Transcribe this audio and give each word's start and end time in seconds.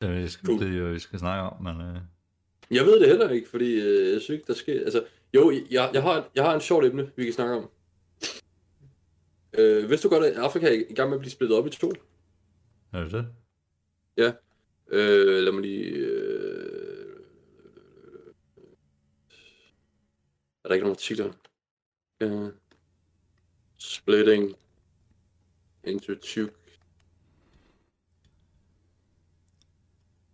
Det 0.00 0.24
er 0.24 0.36
Cool. 0.44 0.58
det, 0.60 0.78
er, 0.78 0.92
vi 0.92 0.98
skal 0.98 1.18
snakke 1.18 1.42
om, 1.42 1.62
men... 1.62 1.80
Øh, 1.80 2.00
Jeg 2.70 2.84
ved 2.86 3.00
det 3.00 3.08
heller 3.08 3.30
ikke, 3.30 3.48
fordi 3.48 3.80
øh, 3.80 4.12
jeg 4.12 4.20
synes 4.20 4.30
ikke, 4.38 4.46
der 4.46 4.54
sker... 4.54 4.80
Altså, 4.84 5.04
jo, 5.34 5.50
jeg, 5.70 5.90
jeg, 5.94 6.02
har, 6.02 6.30
jeg 6.34 6.44
har 6.44 6.54
en 6.54 6.60
sjovt 6.60 6.84
emne, 6.84 7.10
vi 7.16 7.24
kan 7.24 7.32
snakke 7.32 7.54
om. 7.54 7.70
Øh, 9.58 9.90
vidste 9.90 10.08
du 10.08 10.14
godt, 10.14 10.24
at 10.24 10.36
Afrika 10.36 10.66
er 10.66 10.84
i 10.90 10.94
gang 10.94 11.10
med 11.10 11.16
at 11.16 11.20
blive 11.20 11.30
splittet 11.30 11.58
op 11.58 11.66
i 11.66 11.70
to? 11.70 11.92
er 12.92 13.04
det 13.04 13.12
det? 13.12 13.26
Ja. 14.16 14.32
Øh, 14.88 15.42
lad 15.42 15.52
mig 15.52 15.62
lige... 15.62 15.84
Øh... 15.84 17.16
Er 20.64 20.68
der 20.68 20.74
ikke 20.74 20.84
nogen 20.84 20.96
artikler? 20.96 21.32
Uh, 22.24 22.48
splitting 23.78 24.56
into 25.84 26.14
two... 26.14 26.48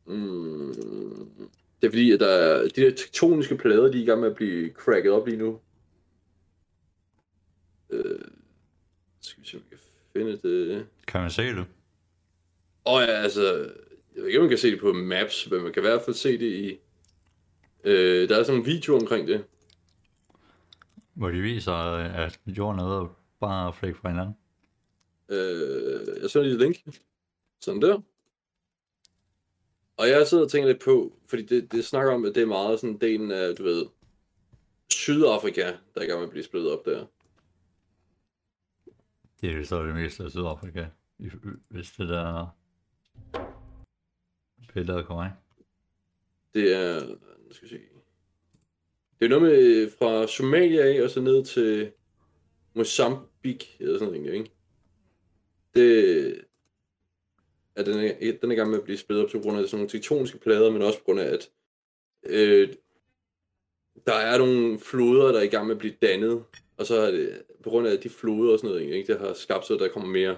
Mm. 0.06 0.74
Det 1.80 1.86
er 1.86 1.90
fordi, 1.90 2.12
at 2.12 2.20
der 2.20 2.28
er, 2.28 2.62
de 2.62 2.80
der 2.82 2.90
tektoniske 2.90 3.56
plader, 3.56 3.92
de 3.92 3.98
er 3.98 4.02
i 4.02 4.04
gang 4.04 4.20
med 4.20 4.30
at 4.30 4.36
blive 4.36 4.70
cracket 4.70 5.12
op 5.12 5.26
lige 5.26 5.38
nu. 5.38 5.60
Øh, 7.90 8.20
skal 9.20 9.42
vi 9.42 9.48
se, 9.48 9.56
om 9.56 9.62
vi 9.62 9.76
kan 9.76 9.78
finde 10.12 10.38
det. 10.42 10.86
Kan 11.06 11.20
man 11.20 11.30
se 11.30 11.42
det? 11.42 11.66
Og 12.84 13.00
ja, 13.00 13.06
altså, 13.06 13.42
jeg 14.14 14.22
ved 14.22 14.26
ikke, 14.26 14.38
om 14.38 14.42
man 14.42 14.48
kan 14.48 14.58
se 14.58 14.70
det 14.70 14.80
på 14.80 14.92
maps, 14.92 15.50
men 15.50 15.62
man 15.62 15.72
kan 15.72 15.82
i 15.82 15.86
hvert 15.86 16.02
fald 16.02 16.16
se 16.16 16.38
det 16.38 16.52
i... 16.52 16.78
Øh, 17.84 18.28
der 18.28 18.36
er 18.36 18.42
sådan 18.42 18.60
en 18.60 18.66
video 18.66 18.94
omkring 18.96 19.28
det. 19.28 19.44
Hvor 21.14 21.28
de 21.28 21.40
viser, 21.40 21.72
at 21.72 22.38
jorden 22.46 22.80
er 22.80 23.00
ved 23.00 23.08
bare 23.40 23.72
flække 23.72 23.98
fra 23.98 24.08
hinanden. 24.08 24.34
Øh, 25.28 26.22
jeg 26.22 26.30
sender 26.30 26.42
lige 26.42 26.54
et 26.54 26.60
link. 26.60 26.96
Sådan 27.60 27.82
der. 27.82 28.00
Og 29.96 30.08
jeg 30.08 30.26
sidder 30.26 30.44
og 30.44 30.50
tænker 30.50 30.68
lidt 30.68 30.82
på, 30.82 31.18
fordi 31.26 31.42
det, 31.42 31.72
det 31.72 31.84
snakker 31.84 32.12
om, 32.14 32.24
at 32.24 32.34
det 32.34 32.42
er 32.42 32.46
meget 32.46 32.80
sådan 32.80 32.98
delen 32.98 33.30
af, 33.30 33.56
du 33.56 33.62
ved, 33.62 33.86
Sydafrika, 34.90 35.62
der 35.62 36.00
er 36.00 36.02
i 36.02 36.06
gang 36.06 36.18
med 36.18 36.26
at 36.26 36.30
blive 36.30 36.44
splittet 36.44 36.72
op 36.72 36.84
der. 36.84 37.06
Det 39.40 39.50
er 39.50 39.56
jo 39.56 39.64
så 39.64 39.86
det 39.86 39.94
meste 39.94 40.24
af 40.24 40.30
Sydafrika, 40.30 40.86
hvis 41.68 41.90
det 41.90 42.08
der 42.08 42.56
billede 44.74 44.98
er 44.98 45.02
korrekt. 45.02 45.34
Det 46.54 46.74
er, 46.74 47.06
nu 47.46 47.52
skal 47.52 47.68
vi 47.68 47.74
se. 47.74 47.80
Det 49.18 49.24
er 49.24 49.28
noget 49.28 49.42
med 49.42 49.90
fra 49.98 50.26
Somalia 50.26 50.94
af, 50.94 51.02
og 51.02 51.10
så 51.10 51.20
ned 51.20 51.44
til 51.44 51.92
Mozambique, 52.74 53.68
eller 53.80 53.98
sådan 53.98 54.14
noget, 54.14 54.34
ikke? 54.34 54.50
Det 55.74 56.45
er 57.76 57.84
den, 57.84 57.98
er, 57.98 58.38
den 58.40 58.50
er 58.50 58.54
i 58.54 58.56
gang 58.56 58.70
med 58.70 58.78
at 58.78 58.84
blive 58.84 58.98
splittet 58.98 59.24
op 59.24 59.30
på 59.32 59.38
grund 59.38 59.58
af 59.58 59.64
sådan 59.64 59.78
nogle 59.78 59.90
tektoniske 59.90 60.38
plader, 60.38 60.70
men 60.70 60.82
også 60.82 60.98
på 60.98 61.04
grund 61.04 61.20
af, 61.20 61.26
at 61.26 61.50
øh, 62.26 62.74
der 64.06 64.14
er 64.14 64.38
nogle 64.38 64.78
floder, 64.78 65.32
der 65.32 65.38
er 65.38 65.44
i 65.44 65.48
gang 65.48 65.66
med 65.66 65.74
at 65.74 65.78
blive 65.78 65.96
dannet, 66.02 66.44
og 66.76 66.86
så 66.86 66.96
er 66.96 67.10
det 67.10 67.42
på 67.62 67.70
grund 67.70 67.88
af 67.88 68.00
de 68.00 68.08
floder 68.08 68.52
og 68.52 68.58
sådan 68.58 68.70
noget, 68.70 68.94
ikke? 68.94 69.12
Det 69.12 69.20
har 69.20 69.32
skabt 69.32 69.66
så, 69.66 69.74
at 69.74 69.80
der 69.80 69.88
kommer 69.88 70.08
mere 70.08 70.36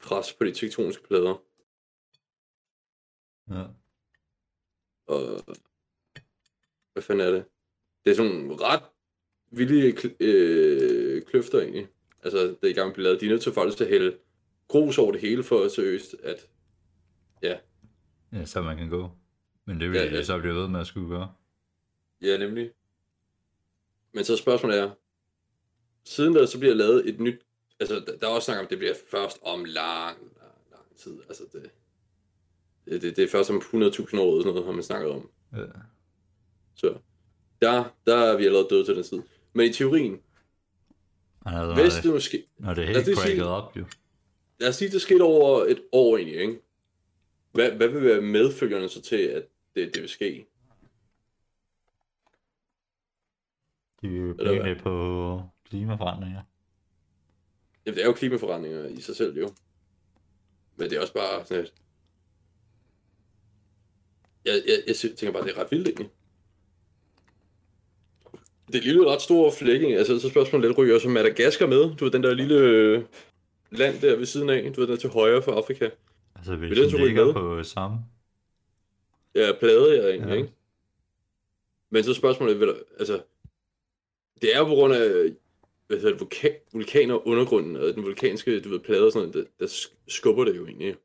pres 0.00 0.32
på 0.32 0.44
de 0.44 0.52
tektoniske 0.52 1.02
plader. 1.02 1.42
Ja. 3.50 3.64
Og 5.06 5.42
hvad 6.92 7.02
fanden 7.02 7.26
er 7.26 7.30
det? 7.30 7.44
Det 8.04 8.10
er 8.10 8.14
sådan 8.14 8.60
ret 8.60 8.82
vilde 9.50 9.92
kl- 9.92 10.16
øh, 10.20 11.22
kløfter 11.22 11.60
egentlig. 11.60 11.88
Altså, 12.22 12.38
det 12.38 12.58
er 12.62 12.68
i 12.68 12.72
gang 12.72 12.86
med 12.86 12.90
at 12.90 12.94
blive 12.94 13.04
lavet. 13.04 13.20
De 13.20 13.26
er 13.26 13.30
nødt 13.30 13.42
til 13.42 13.52
faktisk 13.52 13.80
at 13.80 13.88
hælde 13.88 14.18
grus 14.68 14.98
over 14.98 15.12
det 15.12 15.20
hele 15.20 15.42
for 15.42 15.68
seriøst, 15.68 16.16
at 16.22 16.48
ja, 17.42 17.56
ja, 18.32 18.44
så 18.44 18.62
man 18.62 18.76
kan 18.76 18.88
gå. 18.88 19.10
Men 19.64 19.80
det 19.80 19.90
vil 19.90 19.96
Ja, 19.96 20.04
ja, 20.04 20.14
ja. 20.14 20.22
så 20.22 20.38
blive 20.38 20.54
ved 20.54 20.68
med 20.68 20.80
at 20.80 20.86
skulle 20.86 21.08
gøre. 21.08 21.32
ja 22.22 22.36
nemlig. 22.36 22.70
Men 24.12 24.24
så 24.24 24.36
spørgsmålet 24.36 24.78
er, 24.78 24.90
siden 26.04 26.34
der 26.34 26.46
så 26.46 26.58
bliver 26.58 26.74
lavet 26.74 27.08
et 27.08 27.20
nyt, 27.20 27.40
altså 27.80 28.16
der, 28.20 28.26
er 28.28 28.30
også 28.30 28.46
snak 28.46 28.58
om, 28.58 28.64
at 28.64 28.70
det 28.70 28.78
bliver 28.78 28.94
først 29.10 29.38
om 29.42 29.64
lang, 29.64 30.18
lang, 30.18 30.54
lang 30.70 30.96
tid. 30.96 31.18
Altså 31.28 31.44
det, 31.52 31.70
det, 32.84 33.02
det, 33.02 33.16
det 33.16 33.24
er 33.24 33.28
først 33.28 33.50
om 33.50 33.56
100.000 33.56 33.70
år, 33.72 33.82
eller 33.82 34.04
sådan 34.08 34.44
noget, 34.44 34.64
har 34.64 34.72
man 34.72 34.82
snakket 34.82 35.10
om. 35.10 35.30
Ja. 35.52 35.64
Så 36.74 36.98
der, 37.62 37.84
der 38.06 38.16
er 38.16 38.36
vi 38.36 38.46
allerede 38.46 38.66
døde 38.70 38.84
til 38.84 38.94
den 38.96 39.04
tid. 39.04 39.22
Men 39.52 39.70
i 39.70 39.72
teorien, 39.72 40.20
når, 41.44 41.74
hvis 41.82 41.94
det, 41.94 42.02
det 42.02 42.12
måske, 42.12 42.46
når 42.58 42.74
det 42.74 42.84
er 42.84 42.86
helt 42.86 43.18
cracket 43.18 43.46
op, 43.46 43.76
jo. 43.76 43.84
lad 44.60 44.68
os 44.68 44.76
sige, 44.76 44.90
det 44.90 45.02
skete 45.02 45.22
over 45.22 45.64
et 45.64 45.82
år 45.92 46.16
egentlig, 46.16 46.40
ikke? 46.40 46.60
Hvad, 47.58 47.70
hvad 47.70 47.88
vil 47.88 48.04
være 48.04 48.20
medfølgerne 48.20 48.88
så 48.88 49.02
til, 49.02 49.16
at 49.16 49.44
det, 49.74 49.94
det 49.94 50.02
vil 50.02 50.08
ske? 50.08 50.46
De 54.02 54.06
er 54.06 54.32
hvad? 54.34 54.46
penge 54.46 54.74
på 54.82 55.42
klimaforandringer. 55.68 56.42
Jamen, 57.86 57.96
det 57.96 58.02
er 58.02 58.06
jo 58.06 58.12
klimaforandringer 58.12 58.86
i 58.86 59.00
sig 59.00 59.16
selv, 59.16 59.38
jo. 59.38 59.50
Men 60.76 60.90
det 60.90 60.96
er 60.96 61.00
også 61.00 61.14
bare 61.14 61.46
sådan 61.46 61.64
et... 61.64 61.72
Jeg, 64.44 64.62
jeg, 64.66 64.78
jeg 64.86 64.96
tænker 64.96 65.32
bare, 65.32 65.44
det 65.44 65.56
er 65.56 65.60
ret 65.60 65.70
vildt 65.70 65.88
egentlig. 65.88 66.10
Det 68.66 68.74
er 68.74 68.82
lille 68.82 69.10
ret 69.10 69.22
stor 69.22 69.50
flækking. 69.50 69.92
Altså, 69.92 70.18
så 70.18 70.28
spørgsmålet 70.28 70.68
lidt, 70.68 70.78
ryger 70.78 70.94
også 70.94 71.08
Madagaskar 71.08 71.66
med? 71.66 71.96
Du 71.96 72.04
ved, 72.04 72.12
den 72.12 72.22
der 72.22 72.34
lille 72.34 72.54
øh, 72.54 73.04
land 73.70 74.00
der 74.00 74.16
ved 74.16 74.26
siden 74.26 74.50
af. 74.50 74.72
Du 74.72 74.80
ved, 74.80 74.88
den 74.88 74.96
er 74.96 75.00
til 75.00 75.10
højre 75.10 75.42
for 75.42 75.52
Afrika. 75.52 75.90
Altså, 76.38 76.56
hvis 76.56 76.70
Vil 76.70 76.90
så 76.90 76.96
den 76.96 77.06
ligger 77.06 77.24
med? 77.24 77.32
på 77.34 77.62
samme. 77.62 77.98
Ja, 79.34 79.52
plade 79.60 80.02
jeg 80.02 80.10
egentlig, 80.10 80.28
Ja. 80.34 80.36
ikke? 80.36 80.52
Men 81.90 82.04
så 82.04 82.14
spørgsmålet, 82.14 82.60
vil 82.60 82.68
der, 82.68 82.74
altså, 82.98 83.22
det 84.42 84.54
er 84.54 84.58
jo 84.58 84.64
på 84.64 84.74
grund 84.74 84.94
af, 84.94 85.30
hvad 85.86 85.96
hedder 85.96 86.10
det, 86.10 86.20
vulkan, 86.20 86.52
vulkaner 86.72 87.14
og 87.14 87.26
undergrunden, 87.26 87.76
og 87.76 87.94
den 87.94 88.02
vulkanske, 88.02 88.60
du 88.60 88.68
ved, 88.68 88.80
plade 88.80 89.06
og 89.06 89.12
sådan 89.12 89.28
noget, 89.28 89.46
der, 89.46 89.64
der 89.66 89.72
sk- 89.72 89.94
skubber 90.08 90.44
det 90.44 90.56
jo 90.56 90.66
egentlig. 90.66 90.96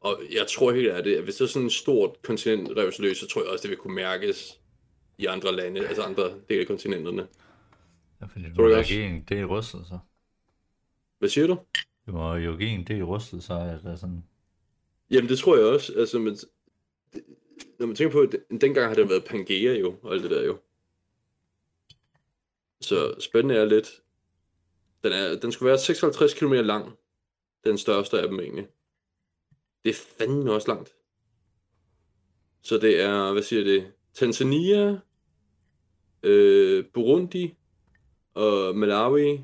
Og 0.00 0.20
jeg 0.32 0.46
tror 0.46 0.72
helt 0.72 0.88
ærligt, 0.88 1.18
at 1.18 1.24
hvis 1.24 1.36
der 1.36 1.44
er 1.44 1.48
sådan 1.48 1.66
en 1.66 1.70
stort 1.70 2.22
kontinent 2.22 2.76
rev 2.76 2.92
sig 2.92 3.04
løs, 3.04 3.16
så 3.18 3.26
tror 3.28 3.42
jeg 3.42 3.50
også, 3.50 3.62
det 3.62 3.70
vil 3.70 3.78
kunne 3.78 3.94
mærkes 3.94 4.60
i 5.18 5.26
andre 5.26 5.56
lande, 5.56 5.86
altså 5.88 6.02
andre 6.02 6.34
dele 6.48 6.60
af 6.60 6.66
kontinenterne. 6.66 7.26
Ja, 8.20 8.26
fordi 8.26 8.44
det 8.44 8.54
Tror 8.56 8.68
må 8.68 8.74
jo 8.76 8.82
give 8.82 9.04
en 9.06 9.24
del 9.28 9.44
rustet, 9.46 9.86
så. 9.86 9.98
Hvad 11.18 11.28
siger 11.28 11.46
du? 11.46 11.58
Det 12.06 12.14
må 12.14 12.34
jo 12.34 12.56
give 12.56 12.70
en 12.70 12.84
del 12.84 13.04
rustet, 13.04 13.42
så 13.44 13.52
at 13.54 13.80
det 13.84 13.92
er 13.92 13.96
sådan... 13.96 14.24
Jamen, 15.10 15.28
det 15.28 15.38
tror 15.38 15.56
jeg 15.56 15.66
også. 15.66 15.92
Altså, 15.96 16.18
men, 16.18 16.34
det, 17.14 17.24
når 17.78 17.86
man 17.86 17.96
tænker 17.96 18.12
på, 18.12 18.20
at 18.20 18.32
den- 18.50 18.60
dengang 18.60 18.88
har 18.88 18.94
det 18.94 19.08
været 19.08 19.24
Pangea 19.24 19.78
jo, 19.78 19.96
og 20.02 20.12
alt 20.14 20.22
det 20.22 20.30
der 20.30 20.44
jo. 20.44 20.58
Så 22.80 23.14
spændende 23.20 23.54
er 23.54 23.64
lidt. 23.64 24.02
Den, 25.04 25.12
er, 25.12 25.38
den 25.40 25.52
skulle 25.52 25.68
være 25.68 25.78
56 25.78 26.34
km 26.34 26.52
lang. 26.52 26.92
Den 27.64 27.78
største 27.78 28.20
af 28.20 28.28
dem 28.28 28.40
egentlig. 28.40 28.68
Det 29.84 29.90
er 29.90 29.94
fandme 30.18 30.52
også 30.52 30.68
langt. 30.68 30.96
Så 32.62 32.78
det 32.78 33.00
er, 33.00 33.32
hvad 33.32 33.42
siger 33.42 33.64
det? 33.64 33.92
Tanzania, 34.14 35.00
øh, 36.22 36.84
Burundi, 36.94 37.54
og 38.34 38.76
Malawi, 38.76 39.40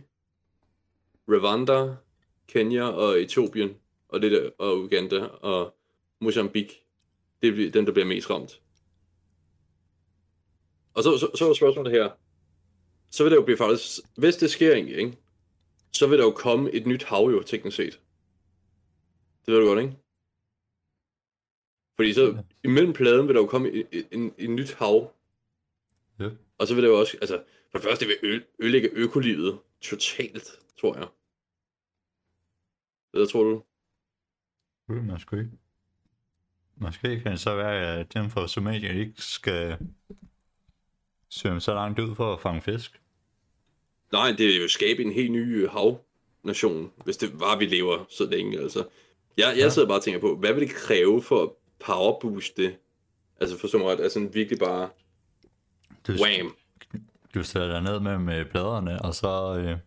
Rwanda, 1.29 1.97
Kenya 2.49 2.85
og 2.85 3.21
Etiopien 3.21 3.77
og, 4.13 4.23
det 4.23 4.33
der, 4.33 4.51
og 4.59 4.79
Uganda 4.79 5.25
og 5.27 5.77
Mozambique. 6.21 6.77
Det 7.43 7.55
bliver 7.55 7.71
den, 7.71 7.87
der 7.87 7.93
bliver 7.93 8.07
mest 8.07 8.31
ramt. 8.31 8.63
Og 10.95 11.03
så, 11.03 11.19
så, 11.19 11.31
så 11.35 11.49
er 11.49 11.55
spørgsmålet 11.55 11.93
her. 11.93 12.11
Så 13.11 13.25
vil 13.25 13.31
det 13.31 13.37
jo 13.37 13.45
blive 13.45 13.57
faktisk, 13.57 14.01
hvis 14.17 14.37
det 14.37 14.51
sker 14.51 14.73
egentlig, 14.73 14.97
ikke? 14.97 15.19
så 15.93 16.07
vil 16.07 16.19
der 16.19 16.25
jo 16.25 16.31
komme 16.31 16.71
et 16.71 16.87
nyt 16.87 17.05
hav 17.05 17.31
jo, 17.31 17.43
teknisk 17.43 17.77
set. 17.77 18.01
Det 19.47 19.55
ved 19.55 19.61
du 19.61 19.67
godt, 19.67 19.81
ikke? 19.81 19.97
Fordi 21.97 22.13
så 22.13 22.43
imellem 22.65 22.93
pladen 22.93 23.27
vil 23.27 23.35
der 23.35 23.41
jo 23.41 23.47
komme 23.47 23.71
et, 23.71 24.09
en, 24.11 24.35
et 24.39 24.51
nyt 24.51 24.73
hav. 24.73 25.15
Ja. 26.21 26.29
Og 26.59 26.67
så 26.67 26.75
vil 26.75 26.83
det 26.83 26.89
jo 26.89 26.99
også, 26.99 27.19
altså, 27.21 27.43
for 27.71 27.79
det 27.79 27.83
første 27.83 28.07
vil 28.07 28.17
ø- 28.23 28.41
ødelægge 28.59 28.91
økolivet 28.93 29.59
totalt, 29.81 30.61
tror 30.81 30.97
jeg. 30.97 31.09
Hvad 33.11 33.27
tror 33.27 33.45
du? 33.45 33.63
Ved 34.95 35.03
man 35.03 35.19
sgu 35.21 35.37
ikke. 35.37 35.51
Måske 36.77 37.21
kan 37.21 37.33
det 37.33 37.41
så 37.41 37.57
være, 37.57 37.99
at 37.99 38.15
dem 38.15 38.31
fra 38.31 38.49
Somalia 38.49 38.93
ikke 38.93 39.13
skal 39.17 39.79
svømme 41.31 41.61
så 41.61 41.75
langt 41.75 41.99
ud 41.99 42.15
for 42.15 42.33
at 42.35 42.41
fange 42.41 42.61
fisk. 42.63 43.01
Nej, 44.13 44.29
det 44.29 44.47
vil 44.47 44.61
jo 44.63 44.69
skabe 44.69 45.03
en 45.03 45.13
helt 45.13 45.33
ny 45.33 45.63
øh, 45.65 45.71
havnation, 45.71 46.93
hvis 47.05 47.17
det 47.17 47.41
var, 47.41 47.59
vi 47.59 47.67
lever 47.67 48.05
så 48.11 48.27
længe, 48.31 48.59
altså. 48.61 48.79
Jeg, 49.37 49.47
jeg 49.47 49.57
Ja. 49.57 49.69
sidder 49.69 49.89
bare 49.89 49.99
og 49.99 50.03
tænker 50.03 50.21
på, 50.21 50.37
hvad 50.37 50.53
vil 50.53 50.69
det 50.69 50.75
kræve 50.75 51.23
for 51.23 51.43
at 51.43 51.51
powerbooste? 51.87 52.77
Altså 53.41 53.59
for 53.59 53.69
som 53.69 53.83
ret, 53.83 54.01
altså 54.01 54.29
virkelig 54.33 54.59
bare 54.59 54.89
Du, 56.07 56.13
wham. 56.13 56.57
du 57.35 57.43
stiller 57.43 57.69
dig 57.73 57.83
ned 57.83 58.01
med, 58.01 58.19
med 58.19 58.45
pladerne, 58.45 59.03
og 59.03 59.15
så... 59.15 59.57
Øh, 59.59 59.79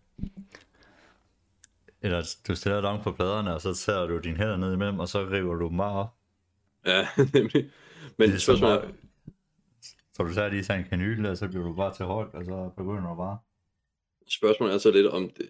eller 2.05 2.35
du 2.47 2.55
stiller 2.55 2.75
dig 2.75 2.83
langt 2.83 3.03
på 3.03 3.11
pladerne, 3.11 3.53
og 3.53 3.61
så 3.61 3.73
tager 3.73 4.05
du 4.07 4.17
dine 4.19 4.37
hænder 4.37 4.57
ned 4.57 4.73
imellem, 4.73 4.99
og 4.99 5.07
så 5.07 5.19
river 5.29 5.55
du 5.55 5.67
dem 5.67 5.79
op. 5.79 6.07
Ja, 6.85 7.07
nemlig. 7.33 7.71
Men 8.17 8.29
Det 8.29 8.35
er 8.35 8.39
som 8.39 8.55
spørgsmålet 8.57 8.75
er, 8.75 8.81
bare- 8.81 8.93
Så 10.13 10.23
du 10.23 10.33
tager 10.33 10.49
lige 10.49 10.63
sådan 10.63 10.81
en 10.83 10.89
kanyle, 10.89 11.29
og 11.29 11.37
så 11.37 11.47
bliver 11.47 11.63
du 11.67 11.75
bare 11.75 11.95
til 11.95 12.05
hold, 12.05 12.33
og 12.33 12.45
så 12.45 12.71
begynder 12.77 13.09
du 13.09 13.15
bare. 13.15 13.37
spørgsmålet 14.29 14.73
er 14.73 14.77
så 14.77 14.91
lidt 14.91 15.07
om, 15.07 15.29
det, 15.29 15.47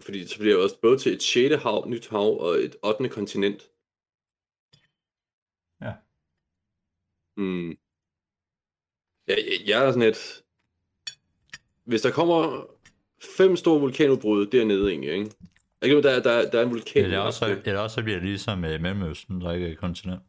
fordi 0.00 0.26
så 0.26 0.38
bliver 0.38 0.54
det 0.54 0.64
også 0.64 0.80
både 0.80 0.98
til 0.98 1.12
et 1.12 1.22
6. 1.22 1.62
hav, 1.62 1.84
nyt 1.88 2.08
hav 2.08 2.38
og 2.40 2.54
et 2.54 2.76
8. 2.82 3.08
kontinent. 3.08 3.62
Ja. 5.80 5.92
Mm. 7.36 7.70
Ja, 9.28 9.34
jeg, 9.34 9.58
jeg 9.66 9.84
er 9.86 9.92
sådan 9.92 10.08
et... 10.08 10.42
Hvis 11.84 12.02
der 12.02 12.10
kommer 12.10 12.66
fem 13.36 13.56
store 13.56 13.80
vulkanudbrud 13.80 14.46
dernede 14.46 14.90
egentlig, 14.90 15.10
ikke? 15.12 15.30
Ikke, 15.86 16.02
der, 16.02 16.22
der, 16.22 16.50
der 16.50 16.58
er 16.58 16.62
en 16.62 16.70
vulkan. 16.70 17.04
Eller 17.04 17.18
også, 17.18 17.44
Afrika. 17.44 17.70
eller 17.70 17.80
også 17.80 18.02
bliver 18.02 18.18
det 18.18 18.28
ligesom 18.28 18.58
med 18.58 18.78
Mellemøsten, 18.78 19.40
der 19.40 19.52
ikke 19.52 19.72
er 19.72 19.76
kontinent. 19.76 20.22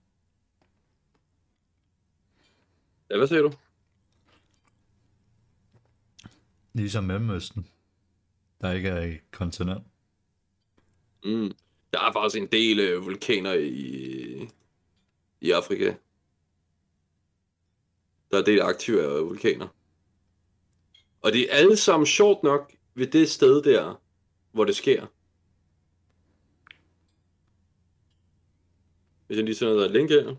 Ja, 3.10 3.18
hvad 3.18 3.28
siger 3.28 3.42
du? 3.42 3.52
Ligesom 6.74 7.04
Mellemøsten, 7.04 7.68
der 8.62 8.72
ikke 8.72 8.90
er 8.90 9.02
et 9.02 9.32
kontinent. 9.32 9.84
Mm. 11.24 11.52
Der 11.94 12.00
er 12.00 12.12
faktisk 12.14 12.42
en 12.42 12.48
del 12.52 12.80
øh, 12.80 13.06
vulkaner 13.06 13.54
i, 13.54 14.50
i 15.42 15.52
Afrika. 15.52 15.94
Der 18.32 18.38
er 18.38 18.40
en 18.40 18.46
del 18.46 18.62
aktive 18.62 19.04
øh, 19.04 19.26
vulkaner. 19.26 19.68
Og 21.22 21.34
det 21.34 21.42
er 21.42 21.58
alle 21.58 21.78
sammen 21.78 22.06
sjovt 22.08 22.44
nok 22.44 22.74
ved 22.96 23.08
det 23.08 23.30
sted 23.30 23.64
der, 23.64 24.02
hvor 24.52 24.66
det 24.66 24.76
sker. 24.76 25.08
Hvis 29.28 29.38
jeg 29.38 29.46
lige 29.46 29.56
sender 29.56 29.74
dig 29.74 29.86
et 29.86 29.92
link 29.92 30.10
her. 30.10 30.36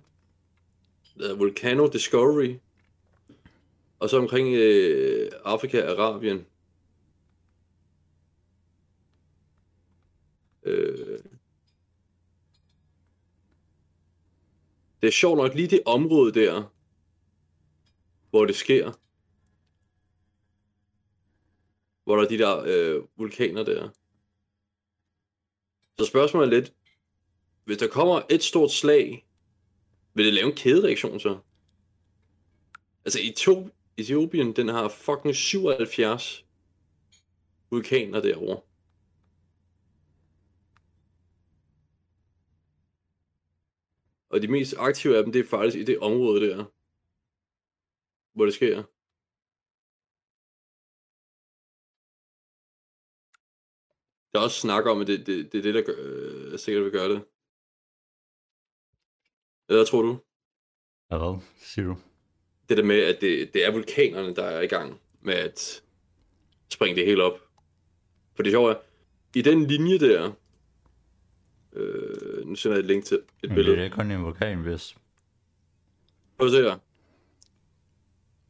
Der 1.18 1.30
er 1.30 1.36
Volcano 1.36 1.86
Discovery. 1.86 2.56
Og 3.98 4.10
så 4.10 4.18
omkring 4.18 4.54
øh, 4.54 5.30
Afrika, 5.44 5.90
Arabien. 5.90 6.46
Øh, 10.62 11.18
det 15.00 15.06
er 15.06 15.10
sjovt 15.10 15.36
nok 15.36 15.54
lige 15.54 15.68
det 15.68 15.82
område 15.86 16.32
der, 16.32 16.74
hvor 18.30 18.44
det 18.44 18.56
sker. 18.56 18.92
Hvor 22.04 22.16
der 22.16 22.24
er 22.24 22.28
de 22.28 22.38
der 22.38 22.62
øh, 22.66 23.04
vulkaner 23.16 23.62
der. 23.62 23.88
Så 25.98 26.04
spørgsmålet 26.06 26.46
er 26.46 26.60
lidt, 26.60 26.72
hvis 27.68 27.78
der 27.78 27.88
kommer 27.88 28.22
et 28.30 28.42
stort 28.42 28.70
slag, 28.70 29.28
vil 30.14 30.24
det 30.24 30.34
lave 30.34 30.46
en 30.46 30.56
kædereaktion 30.56 31.20
så? 31.20 31.40
Altså 33.04 33.18
Etio- 33.18 33.70
Etiopien, 33.96 34.56
den 34.56 34.68
har 34.68 34.88
fucking 34.88 35.34
77 35.34 36.46
vulkaner 37.70 38.20
derovre. 38.20 38.60
Og 44.30 44.42
de 44.42 44.48
mest 44.48 44.74
aktive 44.78 45.16
af 45.16 45.24
dem, 45.24 45.32
det 45.32 45.40
er 45.40 45.48
faktisk 45.48 45.76
i 45.76 45.84
det 45.84 45.98
område 45.98 46.48
der, 46.48 46.64
hvor 48.32 48.44
det 48.44 48.54
sker. 48.54 48.76
Der 54.32 54.38
er 54.38 54.44
også 54.44 54.60
snak 54.60 54.86
om, 54.86 55.00
at 55.00 55.06
det, 55.06 55.26
det, 55.26 55.52
det 55.52 55.58
er 55.58 55.62
det, 55.62 55.74
der 55.74 55.82
gør, 55.82 55.94
øh, 55.98 56.58
sikkert 56.58 56.84
vil 56.84 56.92
gøre 56.92 57.08
det. 57.08 57.24
Hvad 59.68 59.86
tror 59.86 60.02
du? 60.02 60.18
Ja, 61.10 61.18
hvad 61.18 61.40
siger 61.60 61.86
du? 61.86 61.96
Det 62.68 62.76
der 62.76 62.84
med, 62.84 63.00
at 63.00 63.20
det, 63.20 63.54
det 63.54 63.66
er 63.66 63.70
vulkanerne, 63.72 64.34
der 64.34 64.44
er 64.44 64.60
i 64.60 64.66
gang 64.66 65.00
med 65.20 65.34
at 65.34 65.82
springe 66.68 66.96
det 66.96 67.06
hele 67.06 67.22
op. 67.24 67.38
For 68.34 68.42
det 68.42 68.52
sjove 68.52 68.70
er, 68.70 68.76
i 69.34 69.42
den 69.42 69.66
linje 69.66 69.98
der, 69.98 70.32
øh, 71.72 72.46
nu 72.46 72.54
sender 72.54 72.76
jeg 72.76 72.80
et 72.80 72.86
link 72.86 73.04
til 73.04 73.16
et 73.16 73.24
Men 73.42 73.54
billede. 73.54 73.76
det 73.76 73.84
er 73.84 73.90
kun 73.90 74.10
en 74.10 74.24
vulkan, 74.24 74.58
hvis... 74.58 74.96
Prøv 76.38 76.46
at 76.46 76.52
se 76.52 76.62
her. 76.62 76.78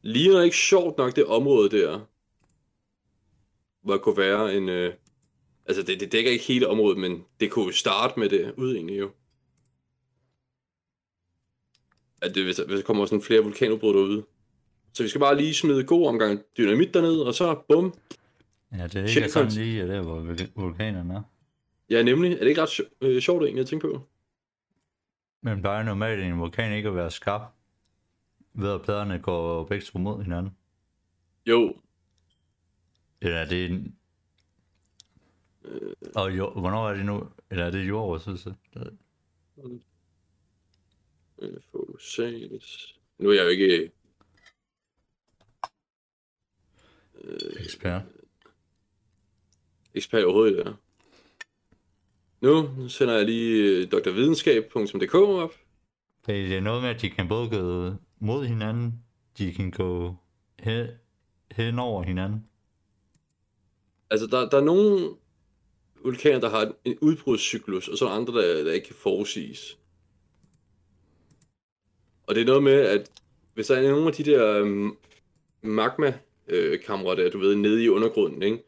Ligner 0.03 0.43
ikke 0.43 0.57
sjovt 0.57 0.99
nok 0.99 1.17
det 1.17 1.25
område 1.25 1.71
der, 1.71 2.01
hvor 3.83 3.93
der 3.95 4.01
kunne 4.01 4.17
være 4.17 4.55
en... 4.57 4.69
Øh, 4.69 4.95
altså, 5.67 5.83
det, 5.83 6.01
det 6.01 6.13
dækker 6.13 6.31
ikke 6.31 6.45
hele 6.45 6.69
området, 6.69 6.99
men 6.99 7.25
det 7.41 7.51
kunne 7.51 7.65
jo 7.67 7.73
starte 7.73 8.21
med 8.21 8.29
det 8.29 8.55
ud 8.57 8.75
egentlig 8.75 8.99
jo. 8.99 9.11
At 12.23 12.35
det, 12.35 12.45
hvis, 12.45 12.57
der, 12.57 12.67
hvis 12.67 12.77
der 12.77 12.83
kommer 12.83 13.07
sådan 13.07 13.23
flere 13.23 13.43
vulkanudbrud 13.43 13.95
derude. 13.95 14.25
Så 14.93 15.03
vi 15.03 15.09
skal 15.09 15.19
bare 15.21 15.37
lige 15.37 15.55
smide 15.55 15.85
god 15.85 16.07
omgang 16.09 16.41
dynamit 16.59 16.95
derned, 16.95 17.21
og 17.21 17.35
så 17.35 17.63
bum. 17.69 17.95
Ja, 18.73 18.85
det 18.87 18.97
er 18.97 19.01
ikke 19.07 19.31
sådan 19.31 19.47
kont- 19.49 19.55
lige 19.55 19.89
der, 19.89 20.03
hvor 20.03 20.21
vul- 20.21 20.51
vulkanerne 20.55 21.15
er. 21.15 21.23
Ja, 21.91 22.03
nemlig. 22.03 22.33
Er 22.33 22.39
det 22.39 22.49
ikke 22.49 22.63
ret 22.63 22.69
sjo- 22.81 22.89
øh, 23.01 23.23
sjovt 23.23 23.43
egentlig 23.43 23.61
at 23.63 23.67
tænke 23.69 23.87
på? 23.89 24.03
Men 25.43 25.63
der 25.63 25.71
er 25.71 25.83
normalt 25.83 26.23
en 26.23 26.39
vulkan 26.41 26.77
ikke 26.77 26.89
at 26.89 26.95
være 26.95 27.11
skarp, 27.11 27.43
ved 28.55 28.71
at 28.73 28.83
pladerne 28.83 29.19
går 29.19 29.65
begge 29.65 29.85
to 29.85 29.99
mod 29.99 30.23
hinanden. 30.23 30.53
Jo. 31.47 31.77
Eller 33.21 33.37
er 33.39 33.49
det 33.49 33.71
en... 33.71 33.95
Og 36.15 36.37
jo, 36.39 36.51
hvornår 36.51 36.89
er 36.89 36.95
det 36.95 37.07
nu? 37.07 37.29
Eller 37.51 37.65
er 37.65 37.71
det 37.71 37.89
jordoversidelse? 37.89 38.55
Øh, 41.43 41.61
Fokuseres. 41.71 42.95
Nu 43.19 43.31
er 43.31 43.35
jeg 43.35 43.43
jo 43.45 43.49
ikke 43.49 43.91
Ekspert. 47.61 48.03
ekspert 49.95 50.25
overhovedet 50.25 50.65
her. 50.65 50.75
Nu 52.41 52.89
sender 52.89 53.15
jeg 53.15 53.25
lige 53.27 53.65
øh, 53.83 53.89
drvidenskab.dk 53.91 55.15
op. 55.15 55.55
Det 56.27 56.57
er 56.57 56.61
noget 56.61 56.83
med, 56.83 56.91
at 56.91 57.01
de 57.03 57.11
kan 57.11 57.29
både 57.29 57.49
gå 57.51 57.95
mod 58.21 58.47
hinanden, 58.47 59.05
de 59.39 59.55
kan 59.55 59.71
gå 59.71 60.15
hen, 60.59 60.87
hen 61.53 61.79
over 61.79 62.03
hinanden. 62.03 62.45
Altså, 64.11 64.27
der, 64.27 64.49
der 64.49 64.57
er 64.59 64.65
nogle 64.65 65.17
vulkaner, 66.03 66.41
der 66.41 66.49
har 66.51 66.73
en- 66.85 66.99
udbrudscyklus, 67.03 67.89
og 67.89 67.99
så 67.99 68.07
er 68.07 68.11
andre, 68.11 68.33
der, 68.33 68.65
der 68.65 68.73
ikke 68.73 68.87
kan 68.87 68.97
forudsiges. 68.97 69.79
Og 72.29 72.35
det 72.35 72.41
er 72.41 72.47
noget 72.47 72.63
med, 72.63 72.81
at 72.81 73.11
hvis 73.55 73.67
der 73.67 73.77
er 73.77 73.91
nogle 73.91 74.07
af 74.07 74.13
de 74.13 74.25
der 74.25 74.61
øhm, 74.61 74.97
magma-kamre 75.63 77.17
der, 77.17 77.31
du 77.31 77.39
ved, 77.39 77.55
nede 77.55 77.85
i 77.85 77.89
undergrunden, 77.89 78.43
ikke? 78.43 78.65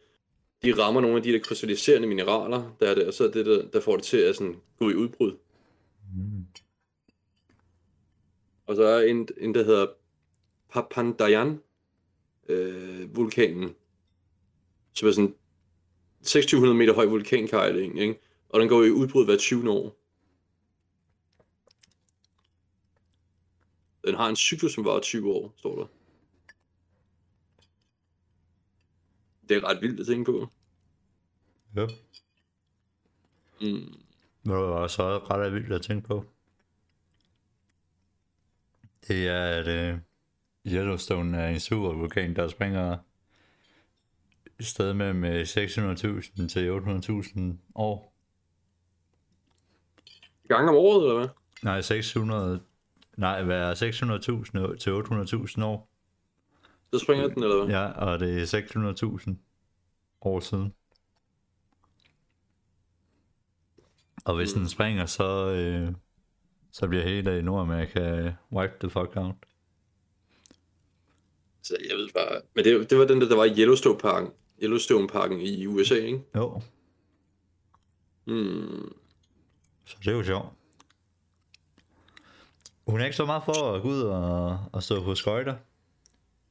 de 0.63 0.83
rammer 0.83 1.01
nogle 1.01 1.17
af 1.17 1.23
de 1.23 1.33
der 1.33 1.39
krystalliserende 1.39 2.09
mineraler, 2.09 2.77
der 2.81 2.91
er 2.91 2.95
der, 2.95 3.07
og 3.07 3.15
så 3.15 3.25
er 3.25 3.31
det, 3.31 3.47
der, 3.47 3.69
der 3.69 3.81
får 3.81 3.97
det 3.97 4.05
til 4.05 4.17
at 4.17 4.37
sådan, 4.37 4.57
gå 4.79 4.91
i 4.91 4.95
udbrud. 4.95 5.33
Mm. 6.15 6.47
Og 8.67 8.77
så 8.77 8.83
er 8.83 9.01
en, 9.01 9.29
en 9.37 9.55
der 9.55 9.65
hedder 9.65 9.87
Papandayan 10.73 11.61
øh, 12.49 13.17
vulkanen, 13.17 13.75
som 14.95 15.09
er 15.09 15.13
sådan 15.13 15.35
2600 16.23 16.75
meter 16.75 16.95
høj 16.95 17.07
vulkankejling, 17.07 18.01
ikke? 18.01 18.21
Og 18.49 18.61
den 18.61 18.69
går 18.69 18.85
i 18.85 18.91
udbrud 18.91 19.25
hver 19.25 19.37
20 19.37 19.71
år. 19.71 20.00
Den 24.11 24.19
har 24.19 24.29
en 24.29 24.37
cyklus, 24.37 24.73
som 24.73 24.85
varer 24.85 25.01
20 25.01 25.33
år, 25.33 25.55
står 25.57 25.77
der. 25.77 25.87
Det 29.49 29.57
er 29.57 29.65
ret 29.65 29.83
vildt 29.83 30.01
at 30.01 30.07
tænke 30.07 30.33
på. 30.33 30.49
Ja. 31.77 31.87
Mm. 33.61 33.95
Det 34.45 34.53
var 34.53 34.59
også 34.59 35.03
ret 35.03 35.53
vildt 35.53 35.73
at 35.73 35.83
tænke 35.83 36.09
på. 36.09 36.25
Det 39.09 39.29
er, 39.29 39.45
at 39.45 39.95
uh, 39.95 40.01
Yellowstone 40.67 41.39
er 41.39 41.49
en 41.49 41.61
supervulkan, 41.61 42.37
der 42.37 42.49
springer 42.49 42.99
et 44.59 44.67
sted 44.67 44.95
mellem 44.95 45.25
øh, 45.25 45.43
600.000 45.43 46.49
til 46.49 46.71
800.000 46.71 47.41
år. 47.75 48.15
Gang 50.49 50.69
om 50.69 50.75
året, 50.75 51.03
eller 51.03 51.19
hvad? 51.19 51.29
Nej, 51.63 51.81
600... 51.81 52.70
Nej, 53.21 53.41
er 53.41 53.75
600.000 53.75 54.77
til 54.79 54.91
800.000 54.91 55.65
år? 55.65 55.89
Så 56.93 56.99
springer 56.99 57.29
den, 57.29 57.43
eller 57.43 57.65
hvad? 57.65 57.75
Ja, 57.75 57.91
og 57.91 58.21
det 58.21 58.43
er 58.43 58.61
600.000 59.27 59.35
år 60.21 60.41
siden. 60.41 60.75
Og 64.25 64.37
hvis 64.37 64.53
den 64.53 64.69
springer, 64.69 65.07
så, 65.07 65.51
øh, 65.53 65.93
så 66.73 66.89
bliver 66.89 67.05
hele 67.05 67.43
Nordamerika 67.43 68.33
wipe 68.53 68.75
the 68.81 68.91
fuck 68.91 69.17
out. 69.17 69.35
Så 71.63 71.77
jeg 71.89 71.97
ved 71.97 72.09
bare... 72.15 72.41
Men 72.55 72.65
det, 72.65 72.91
det 72.91 72.99
var 72.99 73.05
den 73.05 73.21
der, 73.21 73.29
der 73.29 73.37
var 73.37 73.45
i 73.45 73.55
Yellowstone-parken. 73.59 74.33
Yellowstone-parken 74.63 75.41
i 75.41 75.67
USA, 75.67 75.95
ikke? 75.95 76.23
Jo, 76.37 76.61
Hmm. 78.27 78.93
så 79.85 79.97
det 79.99 80.07
er 80.07 80.13
jo 80.13 80.23
sjovt. 80.23 80.49
Hun 82.91 83.01
er 83.01 83.05
ikke 83.05 83.17
så 83.17 83.27
meget 83.27 83.45
for 83.45 83.75
at 83.75 83.83
gå 83.83 83.89
ud 83.89 84.03
og, 84.03 84.59
og 84.73 84.83
stå 84.83 85.05
på 85.05 85.15
skøjter. 85.15 85.57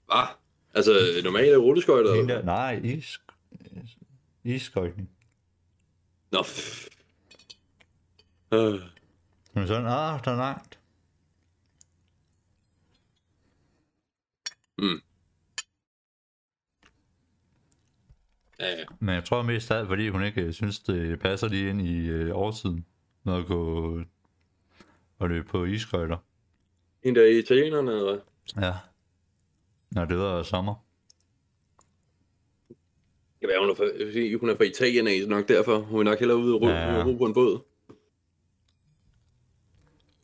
Hvad? 0.06 0.28
Altså, 0.74 0.92
normale 1.24 1.58
rulleskøjter? 1.58 2.16
Hende 2.16 2.34
der, 2.34 2.44
nej, 2.44 2.80
is, 2.84 3.22
isskøjtning. 4.44 5.10
Nå, 6.32 6.40
øh. 8.52 8.82
Hun 9.54 9.64
er 9.64 9.68
sådan, 9.68 9.86
ah, 9.86 10.26
der 10.26 10.32
er 10.32 10.36
langt. 10.36 10.80
Ja, 18.60 18.70
ja. 18.70 18.84
Men 19.00 19.16
jeg 19.16 19.26
tror 19.26 19.42
mest 19.42 19.72
af 19.72 19.88
fordi 19.88 20.10
hun 20.10 20.24
ikke 20.24 20.42
øh, 20.42 20.54
synes, 20.54 20.80
det 20.80 21.20
passer 21.20 21.48
lige 21.48 21.70
ind 21.70 21.82
i 21.82 22.08
øh, 22.08 22.36
årstiden. 22.36 22.86
Når 23.24 23.38
at 23.38 23.46
gå 23.46 23.94
og 25.20 25.30
løbe 25.30 25.48
på 25.48 25.66
iskøjter. 25.66 26.18
En 27.04 27.16
der 27.16 27.26
italienerne, 27.26 27.92
eller 27.92 28.04
hvad? 28.04 28.22
Ja. 28.64 28.74
Når 29.92 30.06
det 30.06 30.18
er 30.18 30.44
sommer. 30.44 30.76
Være, 33.42 33.60
hun 33.60 33.70
er 33.70 33.74
fra, 33.74 34.38
hun 34.40 34.50
er 34.50 34.56
fra 34.56 34.64
Italien, 34.64 35.08
er 35.08 35.28
nok 35.28 35.48
derfor. 35.48 35.80
Hun 35.80 36.00
er 36.00 36.04
nok 36.12 36.20
hellere 36.20 36.38
ude 36.38 36.56
og 36.56 36.62
ro, 36.62 36.68
Ja. 36.68 36.98
ja. 36.98 37.04
ro 37.04 37.18
på 37.18 37.26
en 37.26 37.34
båd. 37.34 37.60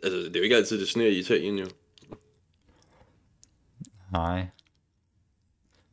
Altså, 0.03 0.17
det 0.19 0.35
er 0.35 0.39
jo 0.39 0.43
ikke 0.43 0.55
altid, 0.55 0.79
det 0.79 0.87
sneer 0.87 1.09
i 1.09 1.19
Italien, 1.19 1.57
jo. 1.59 1.65
Nej. 4.11 4.47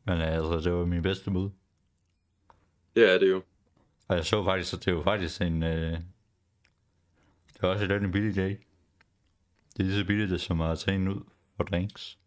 Men 0.05 0.21
altså, 0.21 0.61
det 0.61 0.73
var 0.73 0.85
min 0.85 1.03
bedste 1.03 1.31
bud. 1.31 1.51
Det 2.97 3.15
er 3.15 3.19
det 3.19 3.31
jo. 3.31 3.43
Og 4.09 4.17
jeg 4.17 4.25
så 4.25 4.45
faktisk, 4.45 4.75
at 4.75 4.85
det 4.85 4.97
var 4.97 5.03
faktisk 5.03 5.41
en... 5.41 5.63
Øh... 5.63 5.93
Det 7.53 7.63
var 7.63 7.69
også 7.69 7.85
en 7.85 8.13
billig 8.13 8.37
dag. 8.37 8.67
Det 9.77 9.81
er 9.81 9.85
lige 9.85 9.99
så 10.01 10.07
billigt, 10.07 10.41
som 10.41 10.61
at 10.61 10.79
tage 10.79 10.95
en 10.97 11.09
ud 11.09 11.21
for 11.57 11.65
drinks. 11.65 12.19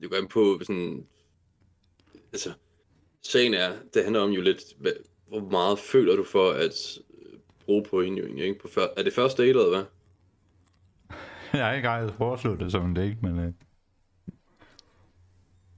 Det 0.00 0.10
går 0.10 0.16
an 0.16 0.28
på 0.28 0.58
sådan... 0.64 1.06
Altså, 2.32 2.52
sagen 3.22 3.54
er, 3.54 3.72
det 3.94 4.02
handler 4.04 4.20
om 4.20 4.30
jo 4.30 4.40
lidt, 4.40 4.62
hvad, 4.78 4.92
hvor 5.28 5.40
meget 5.40 5.78
føler 5.78 6.16
du 6.16 6.24
for 6.24 6.50
at 6.50 6.98
øh, 7.18 7.38
bruge 7.64 8.04
egentlig, 8.04 8.44
ikke? 8.44 8.58
På 8.60 8.68
før, 8.68 8.86
er 8.96 9.02
det 9.02 9.12
første 9.12 9.42
date, 9.42 9.50
eller 9.50 9.68
hvad? 9.68 9.84
jeg 11.58 11.66
har 11.66 11.72
ikke 11.72 11.88
engang 11.88 12.14
foreslået 12.14 12.60
det 12.60 12.72
som 12.72 12.86
en 12.86 12.94
date, 12.94 13.18
men... 13.22 13.38
Øh... 13.38 13.52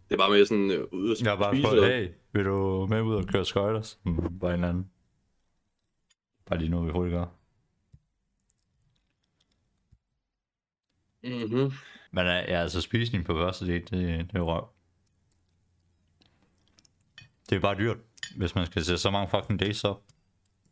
Det 0.09 0.17
er 0.17 0.17
bare 0.17 0.31
mere 0.31 0.47
sådan 0.47 0.71
øh, 0.71 0.85
ude 0.93 1.13
at 1.13 1.23
Jeg 1.23 1.31
har 1.31 1.39
bare 1.39 1.55
spise, 1.57 1.69
eller- 1.69 1.87
hey, 1.87 2.09
vil 2.33 2.45
du 2.45 2.87
med 2.87 3.03
ud 3.03 3.15
og 3.15 3.25
køre 3.25 3.45
skøjter? 3.45 3.83
Som 3.83 4.39
var 4.41 4.55
en 4.55 4.65
anden. 4.65 4.91
Bare 6.47 6.59
lige 6.59 6.71
noget, 6.71 6.87
vi 6.87 6.93
hurtigt 6.93 7.15
gør. 7.15 7.40
Mhm. 11.23 11.73
Men 12.13 12.27
øh, 12.27 12.33
ja, 12.33 12.61
altså 12.63 12.81
spisning 12.81 13.25
på 13.25 13.35
første 13.35 13.67
date, 13.67 13.97
det, 13.97 14.27
det 14.33 14.39
er 14.39 14.41
røv. 14.43 14.69
Det 17.51 17.57
er 17.57 17.61
bare 17.61 17.79
dyrt, 17.79 17.97
hvis 18.37 18.55
man 18.55 18.67
skal 18.67 18.85
sætte 18.85 18.99
så 19.03 19.11
mange 19.11 19.29
fucking 19.31 19.61
dates 19.61 19.85
op. 19.85 20.03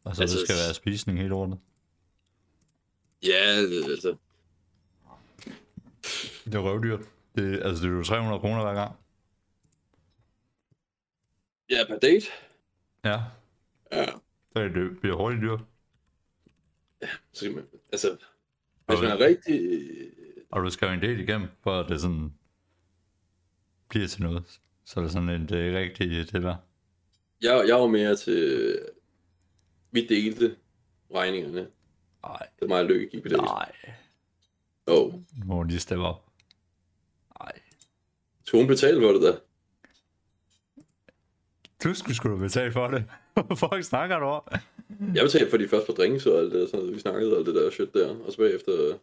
Altså, 0.04 0.22
Altså, 0.22 0.38
det 0.38 0.46
skal 0.48 0.56
være 0.66 0.74
spisning 0.74 1.18
helt 1.20 1.32
ordentligt. 1.32 1.62
Ja, 3.22 3.62
det- 3.62 3.84
altså... 3.84 4.16
Det 6.44 6.54
er 6.54 6.58
røvdyrt. 6.58 7.00
Det, 7.34 7.62
altså, 7.62 7.84
det 7.84 7.92
er 7.92 7.96
jo 7.96 8.04
300 8.04 8.40
kroner 8.40 8.62
hver 8.62 8.74
gang. 8.74 8.96
Ja, 11.70 11.84
per 11.88 11.98
date. 11.98 12.26
Ja, 13.04 13.20
Ja. 13.92 14.06
det, 14.56 14.74
det 14.74 15.00
bliver 15.00 15.16
hurtigt 15.16 15.42
dyrt. 15.42 15.60
Så 17.32 17.44
kan 17.44 17.54
man, 17.54 17.64
altså, 17.92 18.16
hvis 18.86 19.00
man 19.00 19.10
er 19.10 19.14
Okay. 19.14 19.24
rigtig... 19.28 19.60
Og 20.50 20.62
du 20.64 20.70
skal 20.70 20.86
jo 20.88 20.94
en 20.94 21.02
del 21.02 21.20
igennem, 21.20 21.48
for 21.62 21.80
at 21.80 21.88
det 21.88 22.00
sådan 22.00 22.34
bliver 23.88 24.06
til 24.08 24.22
noget. 24.22 24.60
Så 24.84 25.00
er 25.00 25.04
det 25.04 25.12
sådan 25.12 25.28
en, 25.28 25.48
det 25.48 25.74
rigtigt 25.74 26.32
det 26.32 26.42
der. 26.42 26.56
Jeg, 27.42 27.64
jeg 27.68 27.76
var 27.76 27.86
mere 27.86 28.16
til... 28.16 28.78
Vi 29.90 30.06
delte 30.06 30.56
regningerne. 31.14 31.68
Nej, 32.22 32.46
Det 32.58 32.64
er 32.64 32.68
mig 32.68 32.80
og 32.80 32.86
Lykke 32.86 33.20
på 33.22 33.28
date. 33.28 33.42
nej. 33.42 33.72
Oh. 34.86 35.12
Nu 35.12 35.44
må 35.44 35.62
lige 35.62 35.80
steppe 35.80 36.04
op. 36.04 36.24
Nej. 37.40 37.52
Så 38.44 38.56
hun 38.56 38.66
betalte 38.66 39.00
for 39.00 39.12
det 39.12 39.22
der. 39.22 39.36
Du 41.84 41.94
skulle 41.94 42.16
sgu 42.16 42.28
da 42.30 42.36
betale 42.36 42.72
for 42.72 42.88
det. 42.88 43.04
Fuck 43.60 43.82
snakker 43.82 44.18
du 44.18 44.24
om? 44.26 44.42
Jeg 45.14 45.24
betalte 45.24 45.50
for 45.50 45.56
de 45.56 45.68
første 45.68 45.86
par 45.86 45.94
drinks 45.94 46.26
og 46.26 46.38
alt 46.38 46.52
det 46.52 46.70
sådan 46.70 46.92
vi 46.94 46.98
snakkede 46.98 47.32
og 47.32 47.38
alt 47.38 47.46
det 47.46 47.54
der 47.54 47.70
shit 47.70 47.94
der. 47.94 48.16
Og 48.24 48.32
så 48.32 48.38
bagefter... 48.38 48.98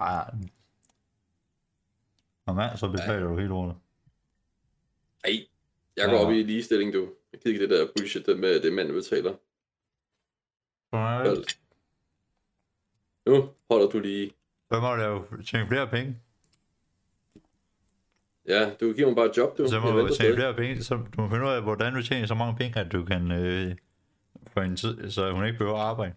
Ej. 0.00 0.30
Og 2.46 2.54
mand, 2.54 2.76
så 2.78 2.88
betaler 2.88 3.26
du 3.28 3.36
helt 3.38 3.50
ordentligt. 3.50 3.84
Ej, 5.24 5.46
jeg 5.96 6.06
går 6.08 6.16
Ja. 6.16 6.24
op 6.26 6.32
i 6.32 6.42
ligestilling, 6.42 6.92
du. 6.92 7.08
Jeg 7.32 7.40
gider 7.40 7.54
ikke 7.54 7.68
det 7.68 7.78
der 7.78 7.86
bullshit 7.96 8.26
der 8.26 8.36
med, 8.36 8.54
det 8.60 8.64
er 8.70 8.72
manden 8.74 8.94
betaler. 8.94 9.34
Alt. 10.92 11.58
Nu 13.26 13.48
holder 13.70 13.88
du 13.88 13.98
lige. 13.98 14.32
Så 14.72 14.80
må 14.80 14.94
du 14.96 15.02
jo 15.02 15.42
tjene 15.42 15.66
flere 15.68 15.88
penge. 15.88 16.16
Ja, 18.48 18.74
du 18.80 18.92
giver 18.92 19.06
mig 19.08 19.16
bare 19.16 19.26
et 19.26 19.36
job, 19.36 19.58
du. 19.58 19.68
Så 19.68 19.80
må 19.80 19.98
Jeg 19.98 20.08
du 20.08 20.14
tjene 20.14 20.36
flere 20.36 20.54
penge. 20.54 20.82
Så 20.84 20.94
du 20.94 21.20
må 21.22 21.28
finde 21.28 21.44
ud 21.46 21.50
af, 21.50 21.62
hvordan 21.62 21.94
du 21.94 22.02
tjener 22.02 22.26
så 22.26 22.34
mange 22.34 22.56
penge, 22.56 22.80
at 22.80 22.92
du 22.92 23.04
kan 23.04 23.32
øh, 23.32 23.76
få 24.46 24.60
en 24.60 24.76
tid, 24.76 25.10
så 25.10 25.32
hun 25.32 25.46
ikke 25.46 25.58
behøver 25.58 25.76
at 25.78 25.84
arbejde. 25.84 26.14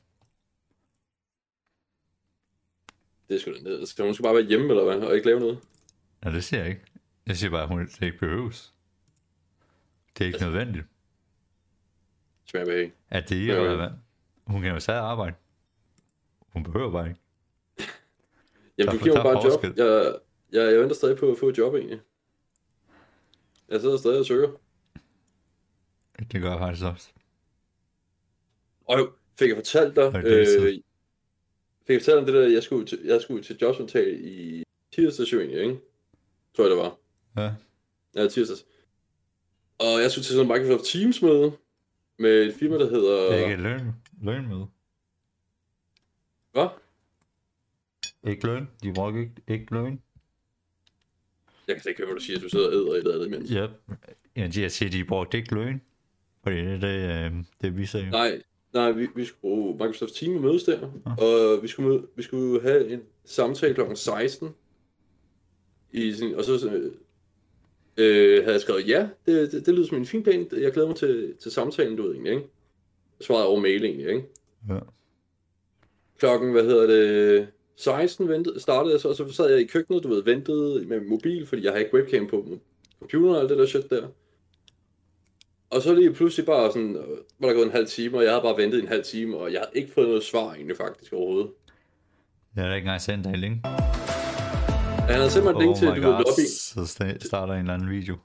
Det 3.34 3.40
er 3.40 3.42
sgu 3.42 3.54
da 3.54 3.60
ned. 3.70 3.86
Skal 3.86 4.06
hun 4.06 4.14
skal 4.14 4.24
bare 4.24 4.34
være 4.36 4.44
hjemme, 4.44 4.70
eller 4.70 4.84
hvad? 4.84 5.08
Og 5.08 5.16
ikke 5.16 5.28
lave 5.28 5.40
noget? 5.40 5.60
Ja, 6.26 6.32
det 6.32 6.44
siger 6.44 6.60
jeg 6.62 6.70
ikke. 6.70 6.82
Jeg 7.28 7.38
siger 7.38 7.52
bare, 7.52 7.62
at 7.64 7.68
hun 7.68 7.80
det 7.86 8.02
ikke 8.02 8.18
behøves. 8.18 8.74
Det 10.18 10.24
er 10.24 10.28
ikke 10.28 10.40
nødvendigt, 10.46 10.86
Smager 12.46 12.66
behag. 12.66 12.94
at 13.10 13.30
det 13.30 13.36
ikke 13.36 13.54
er 13.54 13.64
relevant. 13.64 13.94
Hun 14.48 14.62
kan 14.62 14.72
jo 14.72 14.80
stadig 14.80 15.02
arbejde. 15.02 15.36
Hun 16.40 16.64
behøver 16.64 16.92
bare 16.92 17.08
ikke. 17.08 17.20
Jamen, 18.78 18.92
du 18.94 18.98
er- 19.00 19.04
giver 19.04 19.16
mig 19.16 19.20
er 19.30 19.34
bare 19.34 19.48
et 19.48 19.54
job. 19.54 19.78
Jeg, 19.78 20.16
jeg, 20.52 20.72
jeg 20.74 20.80
venter 20.82 20.96
stadig 20.96 21.18
på 21.18 21.32
at 21.32 21.38
få 21.38 21.50
et 21.50 21.58
job, 21.58 21.74
egentlig. 21.76 22.00
Jeg 23.70 23.82
sidder 23.82 23.98
stadig 23.98 24.20
og 24.20 24.26
søger. 24.26 24.52
Det 26.32 26.42
gør 26.42 26.50
jeg 26.50 26.60
faktisk 26.60 26.86
også. 26.86 27.10
Og 28.88 29.00
jo, 29.00 29.12
fik 29.40 29.48
jeg 29.50 29.58
fortalt 29.58 29.96
dig, 29.96 30.12
så- 30.12 30.66
øh, 30.66 30.80
fik 31.88 31.94
jeg 31.94 32.02
fortalt 32.02 32.20
om 32.20 32.26
det 32.26 32.34
der, 32.34 32.48
jeg 32.48 32.64
skulle 32.64 32.86
til, 32.86 33.00
jeg 33.04 33.22
skulle 33.22 33.44
til 33.44 33.58
jobsamtale 33.62 34.20
i 34.20 34.64
tirsdags 34.92 35.34
jo 35.34 35.40
egentlig, 35.40 35.62
ikke? 35.62 35.80
Tror 36.56 36.64
jeg, 36.64 36.72
det 36.72 36.78
var. 36.78 36.98
Ja. 37.38 37.54
Ja, 38.16 38.28
tirsdags. 38.28 38.66
Og 39.80 40.02
jeg 40.02 40.12
skulle 40.12 40.26
til 40.26 40.36
sådan 40.36 40.52
en 40.52 40.54
Microsoft 40.54 40.86
Teams 40.86 41.22
møde 41.22 41.52
med 42.20 42.48
et 42.48 42.54
firma, 42.54 42.76
der 42.78 42.90
hedder... 42.90 43.30
Det 43.30 43.40
er 43.40 43.44
ikke 43.44 43.54
et 43.54 43.60
løn, 43.60 43.92
løn 44.22 44.48
med. 44.48 44.66
Hvad? 46.52 46.68
Ikke 48.28 48.46
løn. 48.46 48.70
De 48.84 48.94
bruger 48.94 49.18
ikke, 49.18 49.32
ikke 49.48 49.74
løn. 49.74 50.02
Jeg 51.68 51.76
kan 51.76 51.90
ikke 51.90 52.00
høre, 52.00 52.08
hvad 52.08 52.20
du 52.20 52.24
siger. 52.26 52.40
Du 52.40 52.50
sidder 52.50 52.68
og 52.68 52.74
æder 52.74 52.92
et 52.92 52.98
eller 52.98 53.14
andet 53.14 53.28
imens. 53.28 53.52
Ja. 53.52 53.68
Ja, 54.36 54.48
de 54.48 54.70
siger, 54.70 54.90
de 54.90 55.06
brugte 55.06 55.38
ikke 55.38 55.56
løn. 55.56 55.82
Fordi 56.44 56.56
det 56.56 56.74
er 56.74 56.78
det, 56.78 57.32
øh, 57.34 57.44
det 57.62 57.78
vi 57.78 57.86
sagde. 57.86 58.10
Nej, 58.10 58.42
nej, 58.74 58.92
vi, 58.92 59.08
vi 59.16 59.26
skulle 59.26 59.74
Microsoft 59.74 60.14
Teams 60.14 60.42
mødes 60.42 60.64
der, 60.64 60.80
og 61.18 61.64
vi 61.64 61.68
skulle, 61.68 61.90
møde, 61.90 62.08
vi 62.16 62.24
skulle 62.24 62.62
have 62.62 62.90
en 62.90 63.02
samtale 63.26 63.74
kl. 63.74 63.82
16. 63.96 64.50
I 65.92 66.14
sådan, 66.14 66.36
og 66.36 66.44
så 66.44 66.70
øh, 67.98 68.44
havde 68.44 68.54
jeg 68.54 68.62
skrevet, 68.62 68.88
ja, 68.88 69.10
det, 69.26 69.52
det, 69.52 69.66
det 69.66 69.74
lyder 69.74 69.88
som 69.88 69.98
en 69.98 70.06
fin 70.06 70.24
plan, 70.24 70.48
jeg 70.52 70.72
glæder 70.72 70.88
mig 70.88 70.98
til, 70.98 71.34
til 71.42 71.52
samtalen, 71.52 71.98
du 71.98 72.04
ved 72.04 72.12
egentlig, 72.12 72.34
ikke? 72.34 72.48
Jeg 73.20 73.26
svarede 73.26 73.48
over 73.48 73.60
mail 73.60 73.86
egentlig, 73.86 74.08
ikke? 74.08 74.26
Ja. 74.70 74.80
Klokken, 76.18 76.52
hvad 76.52 76.64
hedder 76.64 76.88
det, 76.88 77.48
16 77.76 78.28
ventede, 78.28 78.60
startede 78.60 78.94
jeg 78.94 79.02
så, 79.02 79.10
og 79.10 79.16
så 79.16 79.32
sad 79.32 79.50
jeg 79.50 79.62
i 79.62 79.66
køkkenet, 79.66 80.04
du 80.04 80.08
ved, 80.08 80.24
ventede 80.24 80.86
med 80.86 81.02
mobil, 81.02 81.46
fordi 81.46 81.64
jeg 81.64 81.72
har 81.72 81.80
ikke 81.80 81.94
webcam 81.94 82.28
på 82.28 82.60
computeren 83.00 83.36
og 83.36 83.42
alt 83.42 83.50
det 83.50 83.58
der 83.58 83.66
shit 83.66 83.90
der. 83.90 84.08
Og 85.74 85.82
så 85.82 85.94
lige 85.94 86.14
pludselig 86.14 86.46
bare 86.46 86.72
sådan, 86.72 86.94
var 87.40 87.48
der 87.48 87.54
gået 87.54 87.66
en 87.66 87.72
halv 87.72 87.88
time, 87.88 88.18
og 88.18 88.24
jeg 88.24 88.32
havde 88.32 88.42
bare 88.42 88.58
ventet 88.58 88.82
en 88.82 88.88
halv 88.88 89.04
time, 89.04 89.38
og 89.38 89.54
jeg 89.54 89.60
havde 89.60 89.72
ikke 89.74 89.94
fået 89.94 90.08
noget 90.08 90.24
svar 90.24 90.54
egentlig 90.54 90.78
faktisk 90.78 91.14
overhovedet. 91.14 91.52
Jeg 92.56 92.64
har 92.64 92.70
da 92.70 92.76
ikke 92.76 92.86
engang 92.86 93.02
sendt 93.02 93.24
dig 93.24 93.34
en 93.34 93.40
link. 93.40 93.66
Han 93.66 95.16
havde 95.16 95.32
simpelthen 95.32 95.56
oh 95.56 95.62
link 95.62 95.78
til, 95.78 95.88
my 95.90 95.96
du 95.96 96.02
god, 96.02 96.12
lobby. 96.12 96.46
så 96.48 96.80
sta- 96.80 97.28
starter 97.28 97.54
en 97.54 97.60
eller 97.60 97.74
anden 97.74 97.90
video. 97.90 98.18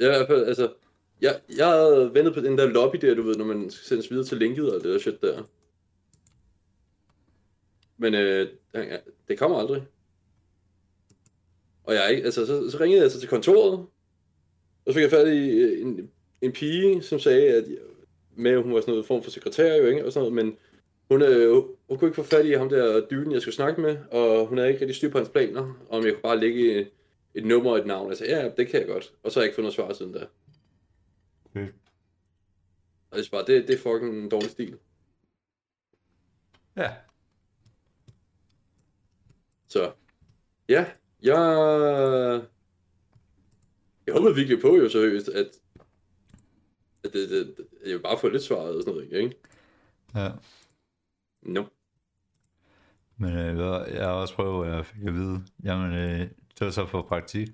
Ja, 0.00 0.04
i 0.04 0.08
hvert 0.08 0.28
fald, 0.28 0.44
altså, 0.44 0.72
jeg, 1.20 1.40
jeg 1.56 1.68
havde 1.68 2.10
ventet 2.14 2.34
på 2.34 2.40
den 2.40 2.58
der 2.58 2.66
lobby 2.66 2.96
der, 2.96 3.14
du 3.14 3.22
ved, 3.22 3.36
når 3.36 3.44
man 3.44 3.70
skal 3.70 3.86
sendes 3.86 4.10
videre 4.10 4.24
til 4.26 4.38
linket 4.38 4.74
og 4.74 4.84
det 4.84 4.92
der 4.92 4.98
shit 4.98 5.22
der. 5.22 5.42
Men 7.96 8.14
øh, 8.14 8.48
det 9.28 9.38
kommer 9.38 9.58
aldrig. 9.58 9.82
Og 11.84 11.94
jeg 11.94 12.10
ikke, 12.10 12.24
altså, 12.24 12.46
så, 12.46 12.70
så 12.70 12.78
ringede 12.80 12.96
jeg 12.96 13.04
altså 13.04 13.20
til 13.20 13.28
kontoret, 13.28 13.86
og 14.86 14.92
så 14.92 14.94
fik 14.94 15.02
jeg 15.02 15.10
fat 15.10 15.28
i 15.28 15.48
øh, 15.48 15.82
en, 15.82 16.10
en 16.40 16.52
pige, 16.52 17.02
som 17.02 17.18
sagde, 17.18 17.48
at 17.48 17.64
med, 18.36 18.56
hun 18.62 18.74
var 18.74 18.80
sådan 18.80 18.92
noget 18.92 19.06
form 19.06 19.22
for 19.22 19.30
sekretær 19.30 19.76
jo, 19.76 19.86
ikke? 19.86 20.06
Og 20.06 20.12
sådan 20.12 20.30
noget, 20.30 20.44
men 20.44 20.56
hun, 21.10 21.22
øh, 21.22 21.54
hun 21.88 21.98
kunne 21.98 22.08
ikke 22.08 22.22
få 22.22 22.22
fat 22.22 22.46
i 22.46 22.52
ham 22.52 22.68
der 22.68 23.06
dyden, 23.10 23.32
jeg 23.32 23.42
skulle 23.42 23.54
snakke 23.54 23.80
med, 23.80 23.98
og 24.10 24.46
hun 24.46 24.58
havde 24.58 24.70
ikke 24.70 24.80
rigtig 24.80 24.96
styr 24.96 25.10
på 25.10 25.18
hans 25.18 25.30
planer, 25.30 25.86
og 25.88 25.98
om 25.98 26.04
jeg 26.04 26.12
kunne 26.12 26.22
bare 26.22 26.40
lægge 26.40 26.88
et, 27.34 27.44
nummer 27.44 27.70
og 27.70 27.78
et 27.78 27.86
navn. 27.86 28.16
Sagde, 28.16 28.36
ja, 28.36 28.50
det 28.56 28.68
kan 28.68 28.80
jeg 28.80 28.88
godt. 28.88 29.12
Og 29.22 29.32
så 29.32 29.40
har 29.40 29.42
jeg 29.42 29.46
ikke 29.46 29.54
fået 29.54 29.62
noget 29.62 29.74
svar 29.74 29.92
siden 29.92 30.12
da. 30.12 30.26
Okay. 31.50 31.68
Og 33.10 33.18
det 33.18 33.26
er 33.26 33.30
bare, 33.30 33.44
det, 33.46 33.68
det 33.68 33.74
er 33.74 33.78
fucking 33.78 34.22
en 34.22 34.28
dårlig 34.28 34.50
stil. 34.50 34.78
Ja. 36.76 36.90
Så, 39.68 39.92
ja, 40.68 40.86
jeg... 41.22 42.42
Jeg 44.06 44.14
håber 44.14 44.32
virkelig 44.32 44.60
på 44.62 44.76
jo 44.76 44.88
seriøst, 44.88 45.28
at, 45.28 45.46
at 47.04 47.12
det, 47.12 47.30
det, 47.30 47.56
jeg 47.86 48.02
bare 48.02 48.18
få 48.20 48.28
lidt 48.28 48.42
svaret 48.42 48.76
og 48.76 48.82
sådan 48.82 48.94
noget, 48.94 49.12
ikke? 49.22 49.36
Ja. 50.14 50.30
No. 51.42 51.64
Men 53.16 53.32
øh, 53.32 53.58
jeg 53.94 54.04
har 54.04 54.12
også 54.12 54.34
prøvet, 54.34 54.66
at 54.68 54.76
jeg 54.76 54.86
fik 54.86 55.02
at 55.06 55.14
vide, 55.14 55.44
jamen 55.64 55.94
øh, 55.94 56.20
det 56.58 56.60
var 56.60 56.70
så 56.70 56.86
for 56.86 57.02
praktik. 57.02 57.48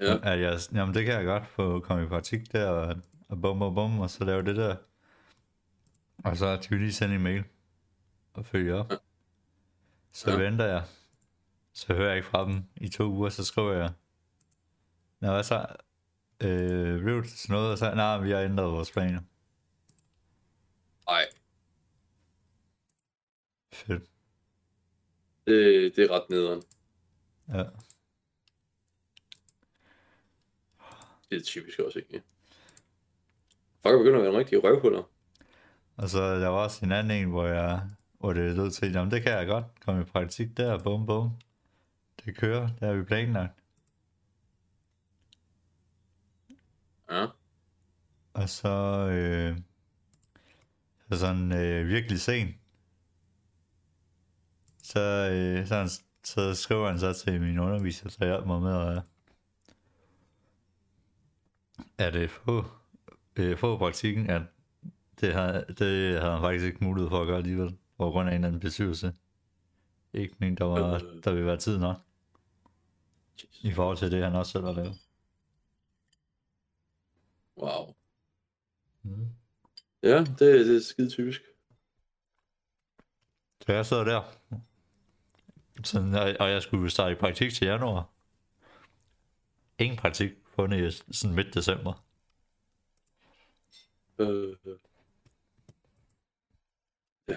Ja, 0.00 0.18
At 0.32 0.40
jeg, 0.40 0.58
jamen 0.72 0.94
det 0.94 1.04
kan 1.04 1.14
jeg 1.14 1.24
godt 1.24 1.46
få 1.46 1.80
komme 1.80 2.04
i 2.04 2.08
praktik 2.08 2.52
der, 2.52 2.68
og, 2.68 2.96
og 3.28 3.40
bum, 3.42 3.58
bum, 3.58 3.74
bum, 3.74 4.00
og 4.00 4.10
så 4.10 4.24
lave 4.24 4.42
det 4.44 4.56
der. 4.56 4.76
Og 6.24 6.36
så 6.36 6.56
til 6.62 6.78
lige 6.80 6.92
sende 6.92 7.14
en 7.14 7.22
mail 7.22 7.44
og 8.32 8.46
følge 8.46 8.74
op. 8.74 8.92
Så 10.12 10.30
Ja. 10.30 10.36
venter 10.38 10.64
jeg. 10.64 10.82
Så 11.72 11.94
hører 11.94 12.08
jeg 12.08 12.16
ikke 12.16 12.28
fra 12.28 12.44
dem 12.44 12.62
i 12.76 12.88
to 12.88 13.04
uger, 13.04 13.28
så 13.28 13.44
skriver 13.44 13.72
jeg. 13.72 13.90
Nå, 15.20 15.32
hvad 15.32 15.42
så? 15.42 15.66
Øh, 16.40 17.24
til 17.24 17.52
noget? 17.52 17.72
Og 17.72 17.78
så, 17.78 17.94
nej, 17.94 18.18
vi 18.18 18.30
har 18.30 18.40
ændret 18.40 18.72
vores 18.72 18.92
planer. 18.92 19.20
ej, 21.08 21.26
Fedt. 23.72 24.02
det, 25.46 25.96
det 25.96 26.04
er 26.04 26.10
ret 26.10 26.30
nederen. 26.30 26.62
Ja. 27.48 27.64
Det 31.30 31.38
er 31.38 31.42
typisk 31.42 31.78
også, 31.78 31.98
ikke? 31.98 32.22
Folk 33.82 33.98
begynder 33.98 34.16
at 34.18 34.22
være 34.22 34.32
nogle 34.32 34.38
rigtige 34.38 34.60
røvhuller. 34.60 35.02
Og 35.96 36.08
så 36.08 36.40
der 36.40 36.48
var 36.48 36.64
også 36.64 36.84
en 36.84 36.92
anden 36.92 37.22
en, 37.22 37.28
hvor 37.28 37.46
jeg 37.46 37.80
hvor 38.18 38.32
det 38.32 38.56
lød 38.56 38.70
til, 38.70 38.92
jamen 38.92 39.10
det 39.10 39.22
kan 39.22 39.32
jeg 39.32 39.46
godt, 39.46 39.64
komme 39.80 40.00
i 40.00 40.04
praktik 40.04 40.56
der, 40.56 40.78
bum 40.78 41.06
bum. 41.06 41.30
Det 42.24 42.36
kører, 42.36 42.66
det 42.66 42.88
har 42.88 42.94
vi 42.94 43.02
planlagt. 43.02 43.59
Ja, 47.10 47.26
Og 48.34 48.48
så, 48.48 48.68
øh, 49.12 49.58
så 51.12 51.18
sådan 51.18 51.52
øh, 51.52 51.88
virkelig 51.88 52.20
sent. 52.20 52.56
Så, 54.82 55.00
øh, 55.32 55.66
så, 55.66 55.74
han, 55.76 55.88
så 56.24 56.54
skriver 56.54 56.88
han 56.88 56.98
så 56.98 57.12
til 57.12 57.40
min 57.40 57.58
underviser, 57.58 58.08
så 58.08 58.24
hjælper 58.24 58.46
mig 58.46 58.62
med 58.62 58.96
at, 58.96 59.02
at 61.98 62.16
øh, 62.16 62.28
få, 62.28 62.64
øh, 63.36 63.58
få 63.58 63.78
praktikken, 63.78 64.30
at 64.30 64.42
det, 65.20 65.34
har, 65.34 65.52
det 65.52 66.20
havde 66.20 66.32
han 66.32 66.40
faktisk 66.40 66.64
ikke 66.64 66.84
mulighed 66.84 67.10
for 67.10 67.20
at 67.20 67.26
gøre 67.26 67.38
alligevel, 67.38 67.78
på 67.98 68.10
grund 68.10 68.28
af 68.28 68.32
en 68.32 68.34
eller 68.34 68.48
anden 68.48 68.60
bestyrelse. 68.60 69.14
Ikke 70.12 70.34
men 70.38 70.54
der, 70.56 70.64
var, 70.64 70.94
Øh. 70.94 71.24
der 71.24 71.32
ville 71.32 71.46
være 71.46 71.56
tid 71.56 71.78
nok, 71.78 71.96
i 73.60 73.72
forhold 73.72 73.96
til 73.96 74.10
det, 74.10 74.24
han 74.24 74.34
også 74.34 74.52
selv 74.52 74.64
har 74.64 74.72
lavet. 74.72 74.98
Wow. 77.56 77.94
Mm. 79.02 79.28
Ja, 80.02 80.18
det, 80.18 80.38
det 80.66 80.76
er 80.76 80.80
skide 80.80 81.10
typisk. 81.10 81.42
Så 83.60 83.72
jeg 83.72 83.86
sidder 83.86 84.04
der. 84.04 84.22
Sådan, 85.84 86.14
og- 86.14 86.36
og 86.40 86.50
jeg 86.50 86.62
skulle 86.62 86.90
starte 86.90 87.12
i 87.12 87.18
praktik 87.18 87.52
til 87.52 87.66
januar. 87.66 88.10
Ingen 89.78 89.98
praktik 89.98 90.30
fundet 90.54 90.92
i 91.08 91.12
sådan 91.12 91.36
midt 91.36 91.54
december. 91.54 92.04
Øh, 94.18 94.56
ja. 97.28 97.36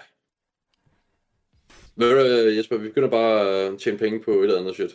Ved 1.96 2.10
du, 2.10 2.16
hvad, 2.16 2.52
Jesper, 2.56 2.78
vi 2.78 2.88
begynder 2.88 3.10
bare 3.10 3.48
at 3.48 3.80
tjene 3.80 3.98
penge 3.98 4.24
på 4.24 4.32
et 4.32 4.44
eller 4.44 4.60
andet 4.60 4.76
shit. 4.76 4.92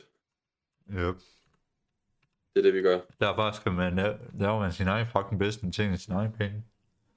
Yep. 0.90 1.14
Det 2.54 2.58
er 2.58 2.62
det, 2.62 2.74
vi 2.74 2.82
gør. 2.82 3.00
Derfor 3.20 3.50
skal 3.52 3.72
man 3.72 3.96
lave, 3.96 4.18
lave 4.38 4.60
man 4.60 4.72
sin 4.72 4.88
egen 4.88 5.06
fucking 5.06 5.40
business, 5.40 5.76
tjene 5.76 5.98
sin 5.98 6.12
egen 6.12 6.32
penge. 6.32 6.64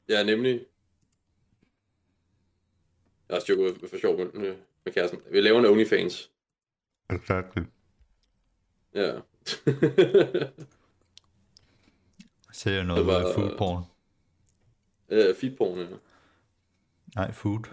Ja, 0.10 0.24
nemlig. 0.24 0.66
Jeg 3.30 3.36
har 3.36 3.40
styr 3.40 3.56
for 3.90 3.98
sjov 4.00 4.18
med, 4.18 4.26
med- 4.34 4.58
med 4.86 4.94
kæresten. 4.94 5.20
Vi 5.32 5.42
laver 5.42 5.60
en 5.60 5.66
OnlyFans. 5.66 6.32
Exactly. 7.10 7.64
Ja. 8.96 9.14
Ser 12.54 12.84
noget 12.84 13.08
var- 13.08 13.22
var... 13.24 13.34
food 13.34 13.58
porn. 13.58 13.84
uh, 15.10 15.36
feedporn, 15.36 15.80
ja. 15.80 15.86
Nej, 17.16 17.32
food. 17.32 17.64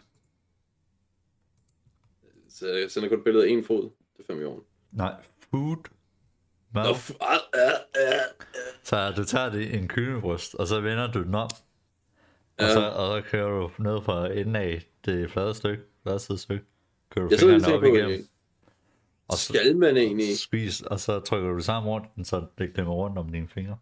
Så 2.48 2.68
jeg 2.68 2.90
sender 2.90 3.08
kun 3.08 3.18
et 3.18 3.24
billede 3.24 3.44
af 3.46 3.50
en 3.50 3.64
fod. 3.64 3.82
Det 4.16 4.22
er 4.22 4.26
fem 4.26 4.40
i 4.40 4.44
år. 4.44 4.64
Nej, 4.92 5.14
food. 5.50 5.76
Mad. 6.74 6.84
Nå, 6.84 6.90
f- 6.92 7.16
ah, 7.20 7.38
ah, 7.54 7.80
ah. 7.94 8.20
Så 8.82 9.10
du 9.16 9.24
tager 9.24 9.50
det 9.50 9.74
en 9.74 9.88
kyllingebryst, 9.88 10.54
og 10.54 10.66
så 10.66 10.80
vender 10.80 11.12
du 11.12 11.22
den 11.22 11.34
om. 12.58 12.64
Og, 12.64 12.68
Ja. 12.68 12.72
så, 12.74 12.80
og 12.90 13.22
så 13.22 13.30
kører 13.30 13.48
du 13.60 13.70
ned 13.82 14.02
fra 14.02 14.32
enden 14.32 14.56
af 14.56 14.82
det 15.04 15.30
flade 15.30 15.54
stykke, 15.54 15.82
flade 16.02 16.18
side 16.18 16.38
stykke. 16.38 16.64
Kører 17.10 17.28
du 17.28 17.30
Jeg 17.30 17.40
fingrene 17.40 17.66
og 17.66 17.78
op 17.78 17.84
igennem. 17.84 18.28
Og 19.28 19.36
så 19.38 19.52
skal 19.52 19.76
man 19.76 19.96
egentlig... 19.96 20.38
spis, 20.38 20.80
og 20.80 21.00
så 21.00 21.20
trykker 21.20 21.50
du 21.52 21.60
sammen 21.60 21.90
rundt, 21.92 22.26
så 22.28 22.46
det 22.58 22.74
klemmer 22.74 22.94
rundt 22.94 23.18
om 23.18 23.28
dine 23.32 23.48
fingre. 23.48 23.78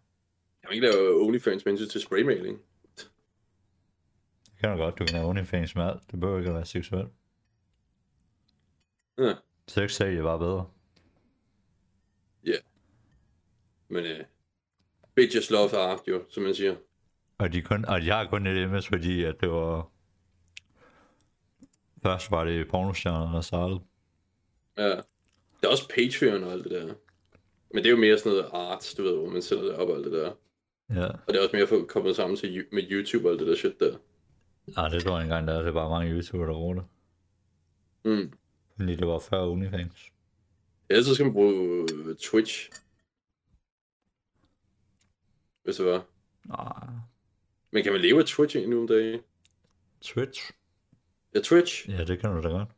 Kan 0.61 0.67
man 0.69 0.73
ikke 0.75 0.87
lave 0.87 1.21
OnlyFans 1.21 1.63
hensyn 1.63 1.87
til 1.89 2.01
spraymaling? 2.01 2.59
Det 2.97 3.07
kan 4.59 4.69
du 4.69 4.77
godt, 4.83 4.99
du 4.99 5.05
kan 5.05 5.15
have 5.15 5.29
OnlyFans 5.29 5.75
med 5.75 5.83
alt. 5.83 6.01
Det 6.11 6.19
behøver 6.19 6.39
ikke 6.39 6.49
at 6.49 6.55
være 6.55 6.65
seksuelt. 6.65 7.09
Ja. 9.17 9.33
Sex 9.67 9.91
sælger 9.91 10.23
bare 10.23 10.39
bedre. 10.39 10.65
Men 13.89 14.03
uh, 14.05 14.25
bitches 15.15 15.49
love 15.51 15.77
art, 15.77 15.99
jo, 16.07 16.23
som 16.29 16.43
man 16.43 16.55
siger. 16.55 16.75
Og 17.37 17.53
de, 17.53 17.61
kun, 17.61 17.85
og 17.85 18.01
de 18.01 18.09
har 18.09 18.25
kun 18.25 18.47
et 18.47 18.69
MS, 18.69 18.87
fordi 18.87 19.23
at 19.23 19.35
det 19.41 19.49
var... 19.51 19.91
Først 22.03 22.31
var 22.31 22.43
det 22.43 22.67
pornostjerner, 22.69 23.31
der 23.33 23.41
startede. 23.41 23.79
Ja. 24.77 24.89
Der 25.61 25.67
er 25.67 25.67
også 25.67 25.89
Patreon 25.89 26.43
og 26.43 26.51
alt 26.51 26.63
det 26.63 26.71
der. 26.71 26.93
Men 27.73 27.83
det 27.83 27.85
er 27.85 27.89
jo 27.89 27.97
mere 27.97 28.17
sådan 28.17 28.31
noget 28.31 28.49
art, 28.53 28.93
du 28.97 29.03
ved, 29.03 29.15
hvor 29.17 29.29
man 29.29 29.41
sætter 29.41 29.65
det 29.65 29.75
op 29.75 29.89
og 29.89 29.95
alt 29.95 30.05
det 30.05 30.13
der. 30.13 30.33
Ja. 30.89 31.05
Og 31.07 31.27
det 31.27 31.35
er 31.35 31.43
også 31.43 31.55
mere 31.55 31.67
for 31.67 31.85
kommet 31.89 32.15
sammen 32.15 32.37
til, 32.37 32.65
med 32.71 32.83
YouTube 32.91 33.27
og 33.27 33.31
alt 33.31 33.39
det 33.39 33.47
der 33.47 33.55
shit 33.55 33.79
der. 33.79 33.97
Nej, 34.75 34.87
det 34.87 35.03
tror 35.03 35.11
jeg 35.11 35.25
ikke 35.25 35.33
engang, 35.33 35.47
der 35.47 35.53
er. 35.53 35.59
Det 35.59 35.67
er 35.67 35.73
bare 35.73 35.89
mange 35.89 36.11
YouTuber, 36.11 36.45
der 36.45 36.53
bruger 36.53 36.73
det. 36.73 36.85
Mm. 38.05 38.33
Fordi 38.77 38.95
det 38.95 39.07
var 39.07 39.19
før 39.19 39.47
OnlyFans. 39.47 40.11
Ellers 40.89 41.05
så 41.05 41.13
skal 41.13 41.25
man 41.25 41.33
bruge 41.33 41.87
øh, 41.93 42.15
Twitch. 42.15 42.69
Hvis 45.63 45.75
det 45.75 45.85
var. 45.85 46.05
Nej. 46.45 46.87
Men 47.77 47.83
kan 47.83 47.93
man 47.93 48.01
leve 48.01 48.19
af 48.19 48.25
Twitch 48.25 48.55
egentlig 48.55 48.75
nu 48.75 48.81
om 48.81 48.87
dagen? 48.87 49.21
Twitch? 50.01 50.51
Ja, 51.35 51.39
Twitch 51.41 51.89
Ja, 51.89 52.03
det 52.03 52.19
kan 52.19 52.29
du 52.29 52.41
da 52.41 52.47
godt. 52.47 52.69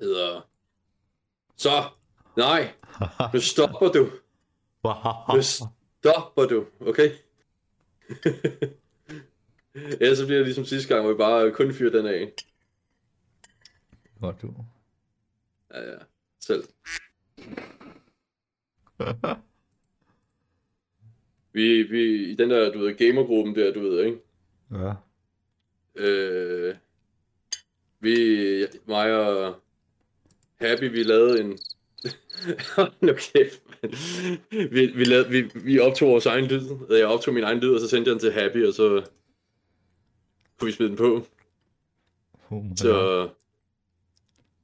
hedder... 0.00 0.50
Så! 1.56 1.70
Nej! 2.36 2.74
Nu 3.34 3.40
stopper 3.40 3.88
du! 3.88 4.10
Nu 5.34 5.42
stopper 5.42 6.46
du, 6.46 6.66
okay? 6.80 7.10
Ellers 10.00 10.18
så 10.18 10.26
bliver 10.26 10.38
det 10.38 10.46
ligesom 10.46 10.64
sidste 10.64 10.88
gang, 10.88 11.02
hvor 11.02 11.12
vi 11.12 11.18
bare 11.18 11.52
kun 11.52 11.74
fyrer 11.74 11.92
den 11.92 12.06
af. 12.06 12.32
Godt 14.20 14.42
du. 14.42 14.54
Ja, 15.74 15.90
ja. 15.90 15.98
Selv. 16.40 16.64
Vi, 21.52 21.82
vi, 21.82 22.30
i 22.30 22.34
den 22.34 22.50
der, 22.50 22.72
du 22.72 22.78
ved, 22.78 22.94
gamergruppen 22.94 23.54
der, 23.54 23.72
du 23.72 23.80
ved, 23.80 24.04
ikke? 24.04 24.18
ja. 24.72 24.94
Øh, 25.94 26.74
vi, 28.00 28.66
mig 28.86 29.14
og 29.14 29.54
Happy, 30.54 30.90
vi 30.90 31.02
lavede 31.02 31.40
en... 31.40 31.50
nu 33.00 33.12
kæft, 33.12 33.62
man. 33.68 33.92
Vi, 34.50 34.86
vi, 34.86 35.04
lavede, 35.04 35.28
vi, 35.28 35.50
vi 35.54 35.78
optog 35.78 36.08
vores 36.08 36.26
egen 36.26 36.44
lyd. 36.44 36.62
Jeg 36.90 37.06
optog 37.06 37.34
min 37.34 37.44
egen 37.44 37.58
lyd, 37.58 37.74
og 37.74 37.80
så 37.80 37.88
sendte 37.88 38.08
jeg 38.08 38.12
den 38.12 38.20
til 38.20 38.32
Happy, 38.32 38.66
og 38.66 38.74
så 38.74 39.04
kunne 40.58 40.66
vi 40.66 40.72
smide 40.72 40.88
den 40.88 40.98
på. 40.98 41.26
Oh. 42.50 42.64
Så... 42.76 43.28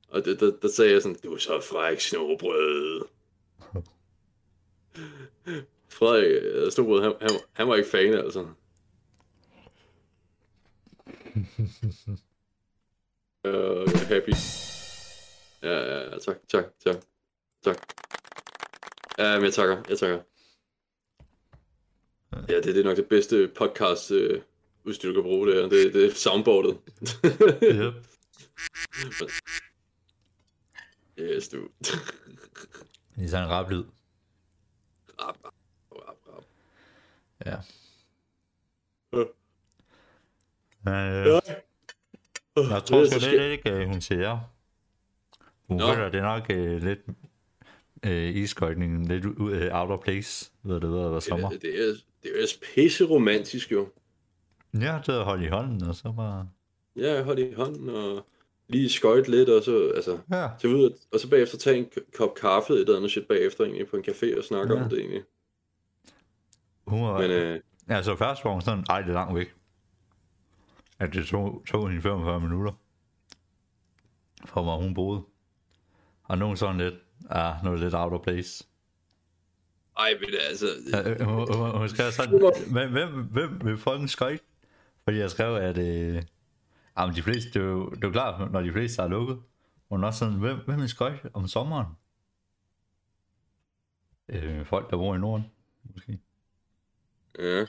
Og 0.09 0.25
det, 0.25 0.41
der, 0.41 0.53
der 0.63 0.69
sagde 0.69 0.93
jeg 0.93 1.03
sådan, 1.03 1.17
du 1.25 1.35
er 1.35 1.39
så 1.39 1.61
fræk, 1.71 2.01
snobrød. 2.01 3.03
Frederik, 5.99 6.43
øh, 6.43 6.73
snobrød, 6.73 7.03
han, 7.03 7.15
han, 7.21 7.31
han 7.53 7.69
var 7.69 7.75
ikke 7.75 7.91
fan, 7.91 8.15
altså. 8.15 8.47
Uh, 13.45 14.09
happy. 14.09 14.33
Ja, 15.63 15.71
ja, 15.71 16.19
tak, 16.19 16.37
tak, 16.49 16.65
tak, 16.85 16.97
tak. 17.65 17.77
Ja, 19.19 19.35
men 19.35 19.45
jeg 19.45 19.53
takker, 19.53 19.83
jeg 19.89 19.99
takker. 19.99 20.21
Ja, 22.49 22.57
det, 22.57 22.65
det 22.65 22.79
er 22.79 22.85
nok 22.85 22.97
det 22.97 23.09
bedste 23.09 23.51
podcast 23.57 24.11
øh, 24.11 24.43
udstyr, 24.85 25.09
du 25.09 25.15
kan 25.15 25.23
bruge 25.23 25.47
det 25.47 25.55
her. 25.55 25.63
Det, 25.63 25.95
det 25.95 26.07
er 26.07 26.15
soundboardet. 26.15 26.79
yep. 27.63 27.95
yes, 31.19 31.49
du. 31.49 31.69
Det 33.17 33.25
er 33.25 33.29
sådan 33.29 33.45
en 33.45 33.51
rap 33.51 33.71
lyd. 33.71 33.85
rap, 35.21 35.37
rap. 35.45 35.58
Ja. 37.47 37.57
Ja. 39.13 39.25
Men, 40.85 40.95
øh, 40.95 41.27
Ja. 41.27 41.41
jeg 42.75 42.85
tror 42.85 42.99
Det 43.01 43.11
sgu 43.11 43.21
så 43.21 43.31
lidt 43.31 43.43
ikke, 43.43 43.71
øh, 43.71 43.87
hun 43.89 44.01
siger. 44.01 44.39
Hun 45.69 45.77
Nå. 45.77 45.95
føler, 45.95 46.09
det 46.11 46.23
nok 46.23 46.47
øh, 46.51 46.83
lidt 46.83 46.99
øh, 48.07 48.37
iskøjtning, 48.37 49.09
lidt 49.09 49.25
ud 49.25 49.53
øh, 49.53 49.69
out 49.73 49.91
of 49.91 50.01
place, 50.05 50.51
ved 50.63 50.81
det 50.81 50.91
ved 50.93 51.05
at 51.05 51.11
være 51.11 51.21
sommer. 51.21 51.51
Det, 51.51 51.63
det, 51.63 51.89
er, 51.89 51.95
det 52.23 52.31
er 52.35 52.41
jo 52.41 52.47
pisse 52.75 53.05
romantisk 53.05 53.73
jo. 53.73 53.89
Ja, 54.75 55.01
det 55.07 55.15
er 55.15 55.23
holde 55.25 55.45
i 55.45 55.49
hånden, 55.49 55.83
og 55.83 55.95
så 55.95 56.13
bare... 56.17 56.49
Ja, 56.97 57.23
hold 57.23 57.39
i 57.39 57.53
hånden 57.55 57.89
og 57.89 58.27
lige 58.69 58.89
skøjt 58.89 59.29
lidt, 59.29 59.49
og 59.49 59.63
så, 59.63 59.93
altså, 59.97 60.19
Ja. 60.33 60.49
tage 60.61 60.75
ud, 60.77 60.85
og, 60.91 60.99
og 61.13 61.21
så 61.21 61.31
bagefter 61.31 61.59
tage 61.59 61.77
en 61.79 61.91
kop 62.17 62.35
kaffe, 62.35 62.73
et 62.73 62.81
eller 62.81 62.97
andet 62.97 63.11
shit 63.11 63.27
bagefter 63.29 63.65
egentlig, 63.65 63.89
på 63.89 63.97
en 63.97 64.05
café 64.09 64.39
og 64.39 64.45
snakke 64.45 64.75
Ja. 64.75 64.83
om 64.83 64.91
det 64.91 64.99
egentlig. 64.99 65.23
Hun 66.89 67.03
var, 67.03 67.19
Men 67.19 67.31
øh, 67.31 67.61
Altså 67.89 68.17
først 68.17 68.45
var 68.45 68.53
hun 68.53 68.61
sådan, 68.63 68.85
ej, 68.89 69.01
det 69.01 69.09
er 69.09 69.15
langt 69.15 69.35
væk. 69.35 69.55
At 70.99 71.13
det 71.15 71.27
tog, 71.27 71.63
tog 71.67 71.89
hende 71.89 72.03
45 72.03 72.41
minutter. 72.41 72.73
For 74.45 74.63
hvor 74.63 74.77
hun 74.77 74.95
boede. 74.95 75.23
Og 76.23 76.39
nogen 76.39 76.57
sådan 76.57 76.79
lidt, 76.79 76.95
ja, 77.35 77.55
nu 77.65 77.69
er 77.69 77.73
det 77.73 77.81
lidt 77.81 77.95
out 77.95 78.13
of 78.13 78.21
place. 78.21 78.67
ej, 79.99 80.15
men 80.21 80.29
altså, 80.49 80.67
Ja, 80.93 81.11
øh, 81.11 81.21
hun, 81.21 81.55
hun, 81.57 81.79
hun 81.79 81.89
skrev 81.89 82.13
sådan, 82.13 82.53
hvem, 82.73 82.93
hvem, 82.93 83.25
hvem 83.25 83.61
vil 83.65 83.79
fucking 83.79 84.11
skøjt? 84.11 84.41
Fordi 85.05 85.19
jeg 85.19 85.31
skrev, 85.31 85.55
at 85.55 85.79
øh, 85.79 86.23
jamen, 86.99 87.15
de 87.17 87.23
fleste, 87.23 87.51
det 87.51 87.63
er 87.63 87.71
jo, 87.71 87.89
det 87.91 88.05
er 88.05 88.09
jo 88.09 88.13
klart, 88.13 88.53
når 88.53 88.61
de 88.61 88.73
fleste 88.73 89.03
er 89.03 89.09
lukket. 89.09 89.39
Hun 89.89 90.03
er 90.03 90.07
også 90.07 90.19
sådan, 90.19 90.35
hvem, 90.39 90.59
hvem 90.67 90.81
vil 90.81 90.89
skøjt 90.89 91.27
om 91.33 91.47
sommeren? 91.47 91.87
Øh, 94.29 94.67
folk, 94.67 94.91
der 94.91 94.97
bor 94.97 95.15
i 95.15 95.19
Norden, 95.19 95.45
måske. 95.95 96.19
Ja. 97.39 97.67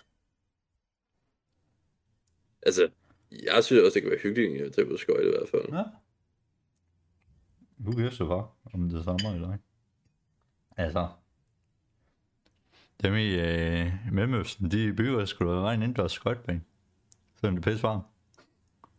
Altså, 2.61 2.89
jeg 3.31 3.63
synes 3.63 3.83
også, 3.83 3.93
det 3.93 4.01
kan 4.01 4.11
være 4.11 4.19
hyggeligt 4.23 4.63
at 4.63 4.73
tage 4.73 4.87
ud 4.87 4.93
og 4.93 4.99
skøjte 4.99 5.27
i 5.27 5.29
hvert 5.29 5.49
fald. 5.49 5.73
Ja. 5.73 5.83
Du 7.85 7.91
kan 7.91 8.11
så 8.11 8.25
bare, 8.25 8.47
om 8.73 8.89
det 8.89 8.99
er 8.99 9.03
sommer 9.03 9.35
eller 9.35 9.49
ej. 9.49 9.57
Altså, 10.77 11.07
dem 13.03 13.15
i 13.15 13.35
øh, 13.35 13.91
Mellemøsten, 14.11 14.71
de 14.71 14.93
bygger 14.93 15.25
sgu 15.25 15.45
da 15.45 15.73
en 15.73 15.81
indendørs 15.81 16.11
skøjtebane. 16.11 16.61
Selvom 17.39 17.55
det 17.55 17.67
er 17.67 17.71
pisse 17.71 17.83
varmt. 17.83 18.03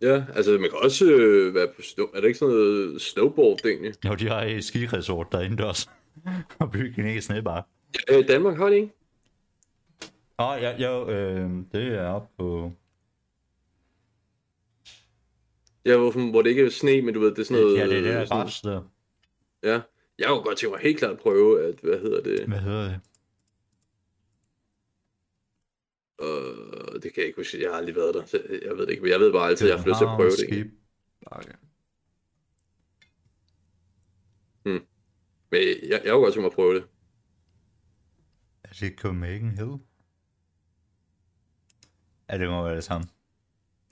Ja, 0.02 0.24
altså 0.34 0.50
man 0.50 0.70
kan 0.70 0.78
også 0.82 1.04
øh, 1.12 1.54
være 1.54 1.68
på 1.76 1.82
snow... 1.82 2.06
Er 2.14 2.20
det 2.20 2.26
ikke 2.26 2.38
sådan 2.38 2.54
noget 2.54 3.00
snowboard 3.00 3.60
egentlig? 3.64 3.94
Jo, 4.04 4.14
de 4.14 4.28
har 4.28 4.42
et 4.42 4.64
skiresort 4.64 5.32
der 5.32 5.38
er 5.38 5.42
indendørs. 5.42 5.90
og 6.60 6.70
bygge 6.70 7.00
en 7.00 7.06
egen 7.06 7.22
snebar. 7.22 7.68
Øh, 8.10 8.28
Danmark 8.28 8.56
har 8.56 8.66
det 8.66 8.76
ikke? 8.76 8.92
Oh, 10.40 10.62
ja, 10.62 10.76
jo, 10.90 11.10
øh, 11.10 11.50
det 11.72 11.94
er 11.94 12.06
op 12.06 12.30
på... 12.36 12.72
Ja, 15.84 15.96
hvor, 15.96 16.30
hvor 16.30 16.42
det 16.42 16.50
ikke 16.50 16.66
er 16.66 16.70
sne, 16.70 17.02
men 17.02 17.14
du 17.14 17.20
ved, 17.20 17.30
det 17.30 17.38
er 17.38 17.44
sådan 17.44 17.62
noget... 17.62 17.76
ja, 17.78 17.86
det 17.86 17.98
er 17.98 18.02
det 18.02 18.30
der 18.30 18.48
sådan- 18.48 18.72
der. 18.72 18.82
Ja. 19.62 19.80
Jeg 20.18 20.28
kunne 20.28 20.42
godt 20.42 20.58
tænke 20.58 20.70
mig 20.72 20.80
helt 20.80 20.98
klart 20.98 21.12
at 21.12 21.18
prøve, 21.18 21.64
at, 21.68 21.74
hvad 21.80 21.98
hedder 22.00 22.22
det, 22.22 22.46
Hvad 22.48 22.58
hedder 22.58 22.82
det? 22.88 23.00
øh, 26.22 26.92
det 27.02 27.12
kan 27.14 27.20
jeg 27.20 27.26
ikke 27.26 27.36
huske, 27.40 27.62
jeg 27.62 27.70
har 27.70 27.76
aldrig 27.76 27.96
været 27.96 28.14
der, 28.14 28.24
så 28.26 28.36
jeg 28.66 28.76
ved 28.76 28.86
det 28.86 28.90
ikke, 28.90 29.02
men 29.02 29.10
jeg 29.12 29.20
ved 29.20 29.32
bare 29.32 29.48
altid, 29.48 29.66
at 29.66 29.74
jeg 29.74 29.82
har 29.82 29.88
lyst 29.88 29.98
til 29.98 30.04
at 30.04 30.16
prøve 30.16 30.30
det. 30.30 30.38
Skib. 30.38 30.66
egentlig. 31.32 31.56
Men 35.50 35.60
jeg, 35.62 36.00
jeg 36.04 36.12
kunne 36.12 36.22
godt 36.24 36.32
tænke 36.34 36.40
mig 36.40 36.46
at 36.50 36.52
prøve 36.54 36.74
det. 36.74 36.84
Er 38.64 38.72
det 38.80 38.98
Copenhagen 38.98 39.50
Hill? 39.58 39.70
Ja, 42.32 42.38
det 42.38 42.48
må 42.48 42.62
være 42.64 42.76
det 42.76 42.84
samme. 42.84 43.06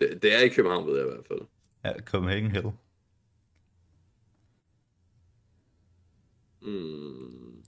det. 0.00 0.22
Det 0.22 0.34
er 0.34 0.40
i 0.40 0.48
København, 0.48 0.86
ved 0.86 0.96
jeg 0.96 1.06
i 1.06 1.10
hvert 1.10 1.26
fald. 1.26 1.40
Ja, 1.84 1.92
Copenhagen 2.00 2.50
Hill. 2.50 2.66
Mm. 6.62 7.62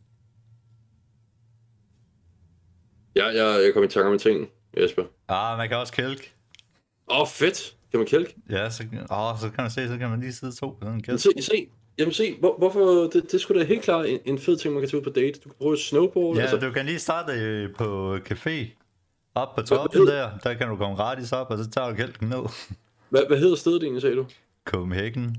Ja, 3.16 3.26
jeg, 3.26 3.64
jeg 3.64 3.74
kom 3.74 3.84
i 3.84 3.88
tanke 3.88 4.06
om 4.06 4.12
en 4.12 4.18
ting, 4.18 4.48
Jesper. 4.76 5.04
Ah, 5.28 5.58
man 5.58 5.68
kan 5.68 5.78
også 5.78 5.92
kælke. 5.92 6.32
Åh, 7.10 7.20
oh, 7.20 7.26
fedt! 7.26 7.76
Kan 7.90 8.00
man 8.00 8.06
kælke? 8.06 8.34
Ja, 8.50 8.70
så, 8.70 8.82
åh, 9.10 9.38
så 9.40 9.50
kan 9.54 9.64
man 9.64 9.70
se, 9.70 9.88
så 9.88 9.98
kan 9.98 10.10
man 10.10 10.20
lige 10.20 10.32
sidde 10.32 10.56
to 10.56 10.70
på 10.70 10.78
sådan 10.80 11.04
en 11.08 11.18
se, 11.18 11.30
se. 11.40 11.68
Jamen 11.98 12.12
se, 12.12 12.36
hvor, 12.38 12.58
hvorfor, 12.58 13.10
det, 13.12 13.32
det 13.32 13.40
skulle 13.40 13.60
da 13.60 13.66
helt 13.66 13.82
klart 13.82 14.06
en, 14.06 14.18
en 14.24 14.38
fed 14.38 14.56
ting, 14.56 14.74
man 14.74 14.82
kan 14.82 14.90
tage 14.90 14.98
ud 14.98 15.04
på 15.04 15.10
date. 15.10 15.40
Du 15.40 15.48
kan 15.48 15.52
prøve 15.58 15.76
snowboard. 15.78 16.36
Ja, 16.36 16.42
altså, 16.42 16.56
du 16.56 16.72
kan 16.72 16.86
lige 16.86 16.98
starte 16.98 17.32
øh, 17.32 17.74
på 17.74 18.16
café. 18.16 18.79
Op 19.42 19.54
på 19.56 19.62
toppen 19.62 20.00
hed- 20.00 20.06
der, 20.06 20.38
der 20.38 20.54
kan 20.54 20.68
du 20.68 20.76
komme 20.76 20.96
gratis 20.96 21.32
op, 21.32 21.50
og 21.50 21.58
så 21.58 21.70
tager 21.70 21.90
du 21.90 21.96
kælken 21.96 22.28
ned. 22.28 22.42
hvad, 23.10 23.26
hvad 23.26 23.38
hedder 23.38 23.56
stedet 23.56 23.82
egentlig, 23.82 24.02
sagde 24.02 24.16
du? 24.16 24.26
Copenhagen. 24.64 25.36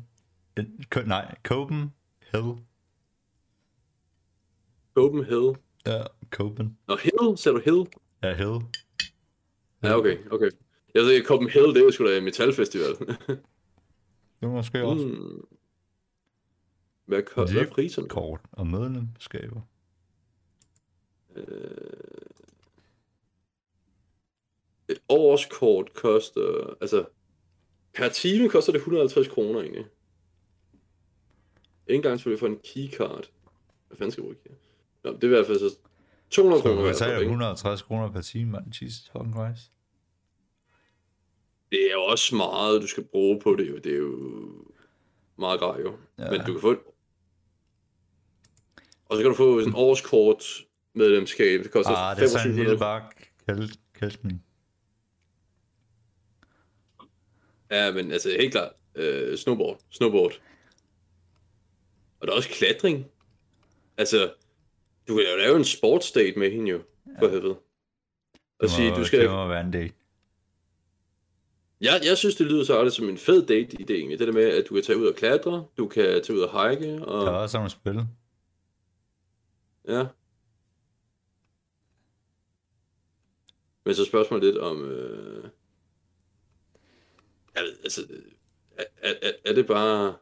Øh, 0.57 0.65
Kø- 0.89 1.03
Nej, 1.05 1.35
Copenhagen. 1.43 1.91
Copenhagen. 4.95 5.55
Ja, 5.85 6.03
Copen. 6.29 6.77
Nå, 6.87 6.95
Hill, 6.95 7.37
sagde 7.37 7.57
du 7.57 7.61
Hill? 7.65 7.87
Ja, 8.23 8.33
Hill. 8.35 8.59
Ja, 9.83 9.95
okay, 9.97 10.17
okay. 10.31 10.49
Jeg 10.95 11.03
ved 11.03 11.11
ikke, 11.11 11.27
Copenhagen, 11.27 11.75
det 11.75 11.85
er 11.87 11.91
sgu 11.91 12.05
da 12.07 12.21
metalfestival. 12.21 12.95
Det 14.41 14.47
er 14.47 14.51
måske 14.51 14.83
også 14.83 15.05
mm. 15.07 15.45
Hvad, 17.05 17.21
ko- 17.23 17.45
hvad 17.45 17.55
er 17.61 17.69
priserne? 17.69 18.09
kort 18.09 18.39
og 18.51 18.67
medlemskaber. 18.67 19.61
Et 24.91 24.99
årskort 25.09 25.93
koster, 25.93 26.77
altså, 26.81 27.05
per 27.93 28.09
time 28.09 28.49
koster 28.49 28.71
det 28.71 28.79
150 28.79 29.27
kroner 29.27 29.59
egentlig. 29.61 29.85
Ikke 31.87 31.95
engang 31.95 32.19
selvfølgelig 32.19 32.39
for 32.39 32.47
en 32.47 32.59
keycard. 32.73 33.29
Hvad 33.87 33.97
fanden 33.97 34.11
skal 34.11 34.21
jeg 34.23 34.35
bruge? 34.43 34.57
Nå, 35.03 35.11
det 35.13 35.23
er 35.23 35.27
i 35.27 35.29
hvert 35.29 35.45
fald 35.47 35.59
så 35.59 35.75
200 36.29 36.59
Så 36.59 36.63
kroner. 36.63 36.75
du 36.75 36.81
hvert 36.81 36.95
fald, 36.95 36.99
betaler 37.09 37.19
ikke? 37.19 37.29
160 37.29 37.81
kroner 37.81 38.11
per 38.11 38.21
time, 38.21 38.51
mand. 38.51 38.65
Jesus 38.81 39.09
fucking 39.11 39.33
Christ. 39.33 39.71
Det 41.71 41.87
er 41.87 41.91
jo 41.91 42.03
også 42.03 42.35
meget, 42.35 42.81
du 42.81 42.87
skal 42.87 43.03
bruge 43.03 43.39
på 43.39 43.55
det 43.55 43.69
jo. 43.69 43.77
Det 43.77 43.91
er 43.93 43.97
jo 43.97 44.29
meget 45.37 45.59
grej 45.59 45.79
jo. 45.81 45.97
Ja. 46.19 46.31
Men 46.31 46.39
du 46.47 46.51
kan 46.53 46.61
få. 46.61 46.75
Og 49.05 49.15
så 49.17 49.21
kan 49.21 49.29
du 49.31 49.35
få 49.35 49.59
sådan 49.59 49.71
en 49.73 49.75
årskort 49.77 50.43
medlemskab. 50.93 51.63
Det 51.63 51.71
koster 51.71 51.91
Ah, 51.91 52.15
det 52.15 52.23
er 52.23 52.27
sådan 52.27 52.51
en 52.51 52.57
2500. 52.57 52.63
lille 52.63 52.79
bak 52.79 53.15
kæl- 53.49 53.77
kælkning. 53.99 54.43
Ja, 57.71 57.91
men 57.91 58.11
altså 58.11 58.29
helt 58.29 58.51
klart. 58.51 58.71
Øh, 58.95 59.37
snowboard. 59.37 59.79
Snowboard. 59.89 60.41
Og 62.19 62.27
der 62.27 62.33
er 62.33 62.37
også 62.37 62.49
klatring. 62.49 63.05
Altså, 63.97 64.33
du 65.07 65.15
kan 65.15 65.25
jo 65.31 65.37
lave 65.37 65.57
en 65.57 65.65
sportsdate 65.65 66.39
med 66.39 66.51
hende 66.51 66.71
jo, 66.71 66.81
for 67.19 67.27
helvede. 67.27 67.55
Og 68.59 68.61
Det 68.61 68.71
sige, 68.71 68.95
du 68.95 69.05
skal... 69.05 69.19
Det 69.19 69.29
må 69.29 69.47
være 69.47 69.61
en 69.61 69.71
dag. 69.71 69.91
Jeg, 71.81 72.01
jeg 72.03 72.17
synes, 72.17 72.35
det 72.35 72.45
lyder 72.45 72.63
så 72.63 72.77
aldrig 72.77 72.93
som 72.93 73.09
en 73.09 73.17
fed 73.17 73.43
date-idé 73.43 73.93
egentlig. 73.93 74.19
Det 74.19 74.27
der 74.27 74.33
med, 74.33 74.43
at 74.43 74.69
du 74.69 74.73
kan 74.73 74.83
tage 74.83 74.97
ud 74.97 75.07
og 75.07 75.15
klatre, 75.15 75.65
du 75.77 75.87
kan 75.87 76.03
tage 76.03 76.33
ud 76.33 76.39
og 76.39 76.69
hike, 76.69 77.05
og... 77.05 77.25
Der 77.25 77.31
er 77.31 77.35
også 77.35 77.57
nogle 77.57 77.69
spil. 77.69 78.05
Ja. 79.87 80.05
Men 83.85 83.95
så 83.95 84.05
spørgsmålet 84.05 84.43
lidt 84.43 84.57
om... 84.57 84.85
Øh... 84.85 85.49
Jeg 87.55 87.63
ved, 87.63 87.77
altså, 87.83 88.07
er, 88.77 88.83
er, 88.97 89.31
er- 89.45 89.53
det 89.53 89.67
bare 89.67 90.17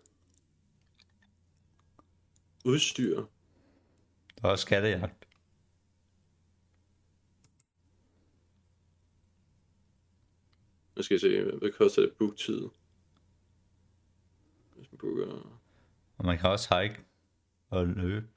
udstyr? 2.65 3.25
Der 4.41 4.49
er 4.49 4.55
skattejagt. 4.55 5.27
Nu 10.95 11.01
skal 11.03 11.13
jeg 11.15 11.21
se, 11.21 11.43
hvad- 11.43 11.59
hvad 11.59 11.71
koster 11.71 12.01
det 12.01 12.13
booktid? 12.19 12.61
Hvis 14.75 14.91
man 14.91 14.97
booker... 14.97 15.59
Og 16.17 16.25
man 16.25 16.37
kan 16.37 16.49
også 16.49 16.79
hike 16.81 16.99
og 17.69 17.87
løbe. 17.87 18.27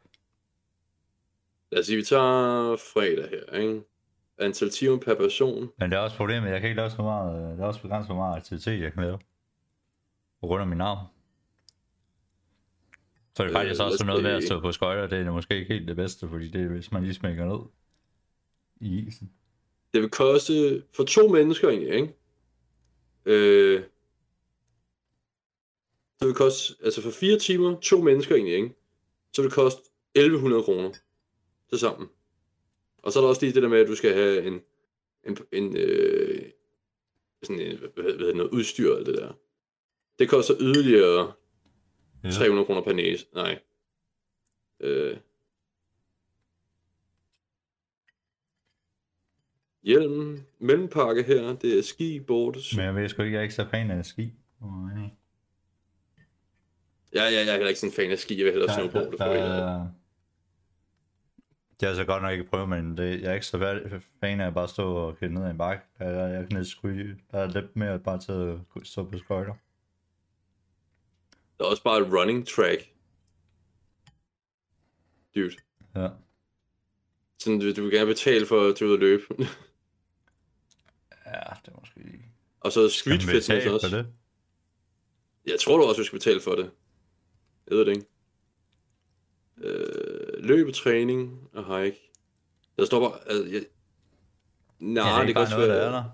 Lad 1.70 1.80
os 1.80 1.86
sige, 1.86 1.96
vi 1.96 2.04
tager 2.04 2.76
fredag 2.76 3.28
her, 3.30 3.58
ikke? 3.60 3.82
Antal 4.42 4.70
timer 4.70 4.98
per 4.98 5.14
person. 5.14 5.70
Men 5.78 5.90
det 5.90 5.96
er 5.96 6.00
også 6.00 6.16
problemet, 6.16 6.50
jeg 6.50 6.60
kan 6.60 6.68
ikke 6.68 6.76
lave 6.80 6.90
så 6.90 7.02
meget, 7.02 7.44
øh, 7.44 7.56
det 7.56 7.60
er 7.60 7.66
også 7.66 7.82
begrænset 7.82 8.08
hvor 8.08 8.16
meget 8.16 8.36
aktivitet, 8.36 8.80
jeg 8.80 8.92
kan 8.92 9.02
lave. 9.02 9.18
På 10.40 10.46
grund 10.46 10.60
af 10.60 10.66
min 10.66 10.80
arm. 10.80 11.06
Så 13.34 13.42
er 13.42 13.46
det 13.46 13.52
Øh, 13.52 13.58
faktisk 13.58 13.82
også 13.82 14.04
noget 14.06 14.22
med 14.22 14.30
at 14.30 14.44
stå 14.44 14.60
på 14.60 14.72
skøjter, 14.72 15.06
det 15.06 15.26
er 15.26 15.32
måske 15.32 15.58
ikke 15.58 15.74
helt 15.74 15.88
det 15.88 15.96
bedste, 15.96 16.28
fordi 16.28 16.48
det 16.48 16.62
er, 16.62 16.68
hvis 16.68 16.92
man 16.92 17.02
lige 17.02 17.14
smækker 17.14 17.44
ned 17.44 17.58
i 18.80 19.06
isen. 19.06 19.32
Det 19.92 20.02
vil 20.02 20.10
koste 20.10 20.82
for 20.96 21.04
to 21.04 21.28
mennesker 21.28 21.68
egentlig, 21.68 21.94
ikke? 21.94 22.14
Øh, 23.24 23.82
det 26.20 26.28
vil 26.28 26.34
koste, 26.34 26.74
altså 26.84 27.02
for 27.02 27.10
fire 27.10 27.38
timer, 27.38 27.80
to 27.80 28.00
mennesker 28.00 28.34
egentlig, 28.34 28.54
ikke? 28.54 28.74
Så 29.32 29.42
vil 29.42 29.50
det 29.50 29.54
koste 29.54 29.82
1100 30.14 30.62
kroner 30.62 30.90
til 31.70 31.78
sammen. 31.78 32.08
Og 33.02 33.12
så 33.12 33.18
er 33.18 33.22
der 33.22 33.28
også 33.28 33.42
lige 33.42 33.54
det 33.54 33.62
der 33.62 33.68
med, 33.68 33.80
at 33.80 33.88
du 33.88 33.94
skal 33.94 34.14
have 34.14 34.44
en, 34.46 34.60
en, 35.26 35.36
en 35.52 35.76
øh, 35.76 36.42
sådan 37.42 37.60
en, 37.60 37.78
hvad, 37.78 38.04
hedder 38.04 38.26
det, 38.26 38.36
noget 38.36 38.50
udstyr 38.50 38.94
og 38.94 39.06
det 39.06 39.14
der. 39.14 39.32
Det 40.18 40.28
koster 40.28 40.54
yderligere 40.60 41.32
Ja. 42.24 42.30
300 42.30 42.66
kroner 42.66 42.80
per 42.82 42.92
næse. 42.92 43.26
Nej. 43.34 43.58
Øh. 44.80 45.16
Hjelm, 49.82 50.40
mellempakke 50.58 51.22
her, 51.22 51.56
det 51.56 51.78
er 51.78 51.82
ski, 51.82 52.20
board. 52.20 52.56
Men 52.76 52.84
jeg 52.84 52.94
ved 52.94 53.08
sgu 53.08 53.22
ikke, 53.22 53.32
jeg 53.34 53.38
er 53.38 53.42
ikke 53.42 53.54
så 53.54 53.66
fan 53.70 53.90
af 53.90 54.04
ski. 54.06 54.32
Oh, 54.60 54.68
nej. 54.68 55.08
Ja, 57.14 57.22
ja, 57.22 57.30
jeg 57.30 57.48
er 57.48 57.52
heller 57.52 57.68
ikke 57.68 57.80
sådan 57.80 57.90
en 57.90 57.94
fan 57.94 58.10
af 58.10 58.18
ski, 58.18 58.36
jeg 58.38 58.44
vil 58.44 58.52
hellere 58.52 58.68
Der, 58.68 58.74
snowboard. 58.74 59.18
der, 59.18 59.86
det 61.82 61.88
får 61.88 61.88
jeg. 61.88 61.88
er 61.88 61.88
altså 61.88 62.04
godt 62.04 62.22
nok 62.22 62.32
ikke 62.32 62.44
prøve, 62.50 62.66
men 62.66 62.96
det, 62.96 63.20
jeg 63.22 63.30
er 63.30 63.34
ikke 63.34 63.46
så 63.46 63.56
fa- 63.56 64.00
fan 64.20 64.40
af 64.40 64.46
at 64.46 64.54
bare 64.54 64.68
stå 64.68 64.94
og 64.94 65.16
køre 65.18 65.30
ned 65.30 65.44
ad 65.44 65.50
en 65.50 65.58
bakke. 65.58 65.84
Der, 65.98 66.04
er- 66.04 66.28
jeg 66.28 66.48
kan 66.48 66.64
sgu, 66.64 66.88
der 66.90 67.14
er 67.38 67.46
lidt 67.46 67.76
mere 67.76 67.98
bare 67.98 68.18
til 68.20 68.32
at 68.32 68.86
stå 68.86 69.04
på 69.04 69.18
skøjter. 69.18 69.54
Der 71.58 71.64
er 71.64 71.68
også 71.68 71.82
bare 71.82 71.98
et 72.00 72.12
running 72.12 72.48
track. 72.48 72.80
Dude. 75.34 75.56
Ja. 75.96 76.08
Sådan, 77.38 77.60
du, 77.60 77.72
du 77.74 77.82
vil 77.82 77.90
gerne 77.92 78.06
betale 78.06 78.46
for 78.46 78.68
at 78.68 78.76
tage 78.76 78.88
ud 78.88 78.94
og 78.94 78.98
løbe. 79.00 79.22
ja, 81.26 81.40
det 81.64 81.72
er 81.74 81.80
måske 81.80 82.00
og 82.60 82.72
så 82.72 82.88
street 82.88 83.22
fitness 83.22 83.66
også. 83.66 83.88
for 83.90 83.96
det? 83.96 84.06
Jeg 85.46 85.60
tror 85.60 85.76
du 85.78 85.84
også, 85.84 85.98
du 85.98 86.04
skal 86.04 86.18
betale 86.18 86.40
for 86.40 86.54
det. 86.54 86.70
Jeg 87.70 87.76
ved 87.76 87.84
det 87.86 87.92
ikke. 87.96 88.06
Løbetræning 90.42 91.48
og 91.54 91.78
hike. 91.82 92.00
Der 92.78 92.84
står 92.84 93.00
bare... 93.00 93.18
Altså, 93.26 93.44
jeg... 93.52 93.62
Nej, 94.78 95.04
ja, 95.04 95.08
det 95.10 95.14
er 95.14 95.20
det 95.20 95.28
ikke 95.28 95.32
kan 95.34 95.42
også 95.42 95.54
noget, 95.54 95.68
der 95.68 95.74
være... 95.76 95.86
er 95.86 95.90
der. 95.90 96.04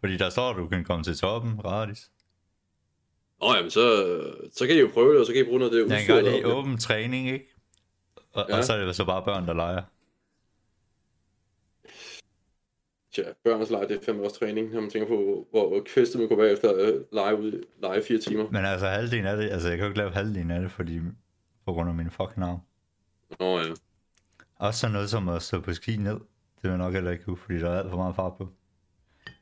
Fordi 0.00 0.16
der 0.16 0.30
står, 0.30 0.50
at 0.50 0.56
du 0.56 0.68
kan 0.68 0.84
komme 0.84 1.04
til 1.04 1.16
toppen 1.16 1.56
gratis. 1.56 2.10
Nå, 3.40 3.54
jamen, 3.54 3.70
så, 3.70 3.82
så 4.52 4.66
kan 4.66 4.76
I 4.76 4.80
jo 4.80 4.90
prøve 4.94 5.12
det, 5.12 5.20
og 5.20 5.26
så 5.26 5.32
kan 5.32 5.42
I 5.42 5.44
bruge 5.44 5.58
noget 5.58 5.70
af 5.70 5.74
det 5.74 5.90
Jeg 5.90 5.98
udstyr, 5.98 6.06
kan 6.06 6.14
godt 6.14 6.24
der 6.24 6.30
lide 6.40 6.52
er 6.52 6.54
åben 6.54 6.78
træning, 6.78 7.28
ikke? 7.30 7.46
Og, 8.32 8.46
Ja. 8.48 8.56
og 8.56 8.64
så 8.64 8.72
er 8.72 8.84
det 8.84 8.96
så 8.96 9.04
bare 9.04 9.24
børn, 9.24 9.46
der 9.46 9.54
leger. 9.54 9.82
Tja, 13.12 13.22
børns 13.44 13.70
lege, 13.70 13.88
det 13.88 13.96
er 13.96 14.04
fandme 14.04 14.24
også 14.24 14.38
træning, 14.38 14.72
når 14.72 14.80
man 14.80 14.90
tænker 14.90 15.08
på, 15.08 15.46
hvor, 15.50 15.68
hvor 15.68 15.82
kvæstet 15.86 16.20
man 16.20 16.28
kunne 16.28 16.42
være 16.42 16.52
efter 16.52 16.70
at 16.70 16.94
lege 17.12 17.36
ud 17.40 17.64
lege 17.82 18.02
fire 18.02 18.18
timer. 18.18 18.50
Men 18.50 18.64
altså 18.64 18.86
halvdelen 18.86 19.26
af 19.26 19.36
det, 19.36 19.50
altså 19.50 19.68
jeg 19.68 19.76
kan 19.78 19.84
jo 19.84 19.88
ikke 19.90 19.98
lave 19.98 20.10
halvdelen 20.10 20.50
af 20.50 20.60
det, 20.60 20.70
fordi 20.70 21.00
på 21.66 21.72
grund 21.72 21.88
af 21.88 21.94
min 21.94 22.10
fucking 22.10 22.42
arm. 22.46 22.58
Nå 23.40 23.58
ja. 23.58 23.74
Også 24.56 24.80
sådan 24.80 24.92
noget 24.92 25.10
som 25.10 25.28
at 25.28 25.42
stå 25.42 25.60
på 25.60 25.74
ski 25.74 25.96
ned. 25.96 26.14
Det 26.14 26.62
vil 26.62 26.68
jeg 26.68 26.78
nok 26.78 26.94
heller 26.94 27.10
ikke 27.10 27.24
kunne, 27.24 27.36
fordi 27.36 27.58
der 27.58 27.70
er 27.70 27.78
alt 27.78 27.90
for 27.90 27.96
meget 27.96 28.16
fart 28.16 28.36
på. 28.38 28.52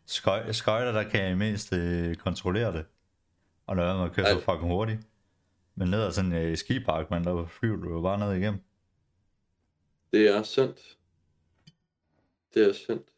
Skøj, 0.06 0.52
skøjter, 0.52 0.92
der 0.92 1.08
kan 1.10 1.24
jeg 1.24 1.38
mindst 1.38 1.72
øh, 1.72 2.16
kontrollere 2.16 2.72
det. 2.72 2.86
Og 3.66 3.76
lade 3.76 3.94
med 3.96 4.04
at 4.04 4.12
køre 4.12 4.26
så 4.26 4.40
fucking 4.40 4.72
hurtigt. 4.72 5.00
Men 5.74 5.88
ned 5.88 6.02
ad 6.02 6.12
sådan 6.12 6.32
en 6.32 6.38
øh, 6.38 6.56
skipark, 6.56 7.10
man 7.10 7.24
der 7.24 7.46
flyver 7.46 7.76
du 7.76 7.94
jo 7.94 8.00
bare 8.00 8.18
ned 8.18 8.32
igennem. 8.32 8.60
Det 10.12 10.28
er 10.28 10.42
sandt. 10.42 10.98
Det 12.54 12.68
er 12.68 12.72
sandt. 12.72 13.08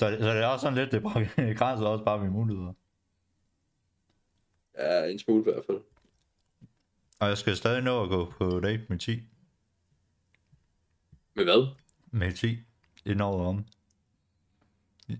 Så, 0.00 0.16
så 0.20 0.28
det 0.34 0.42
er 0.42 0.46
også 0.46 0.62
sådan 0.62 0.78
lidt, 0.78 0.92
det 0.92 1.02
grænser 1.58 1.86
også 1.86 2.04
bare 2.04 2.18
mine 2.18 2.32
muligheder. 2.32 2.72
Ja, 4.78 5.10
en 5.10 5.18
smule 5.18 5.40
i 5.40 5.44
hvert 5.44 5.64
fald. 5.66 5.80
Og 7.18 7.28
jeg 7.28 7.38
skal 7.38 7.56
stadig 7.56 7.82
nå 7.82 8.02
at 8.02 8.08
gå 8.08 8.30
på 8.38 8.60
date 8.60 8.86
med 8.88 8.98
10. 8.98 9.20
Med 11.34 11.44
hvad? 11.44 11.66
Med 12.10 12.32
10. 12.32 12.58
Inden 13.04 13.20
året 13.20 13.46
om. 13.46 13.66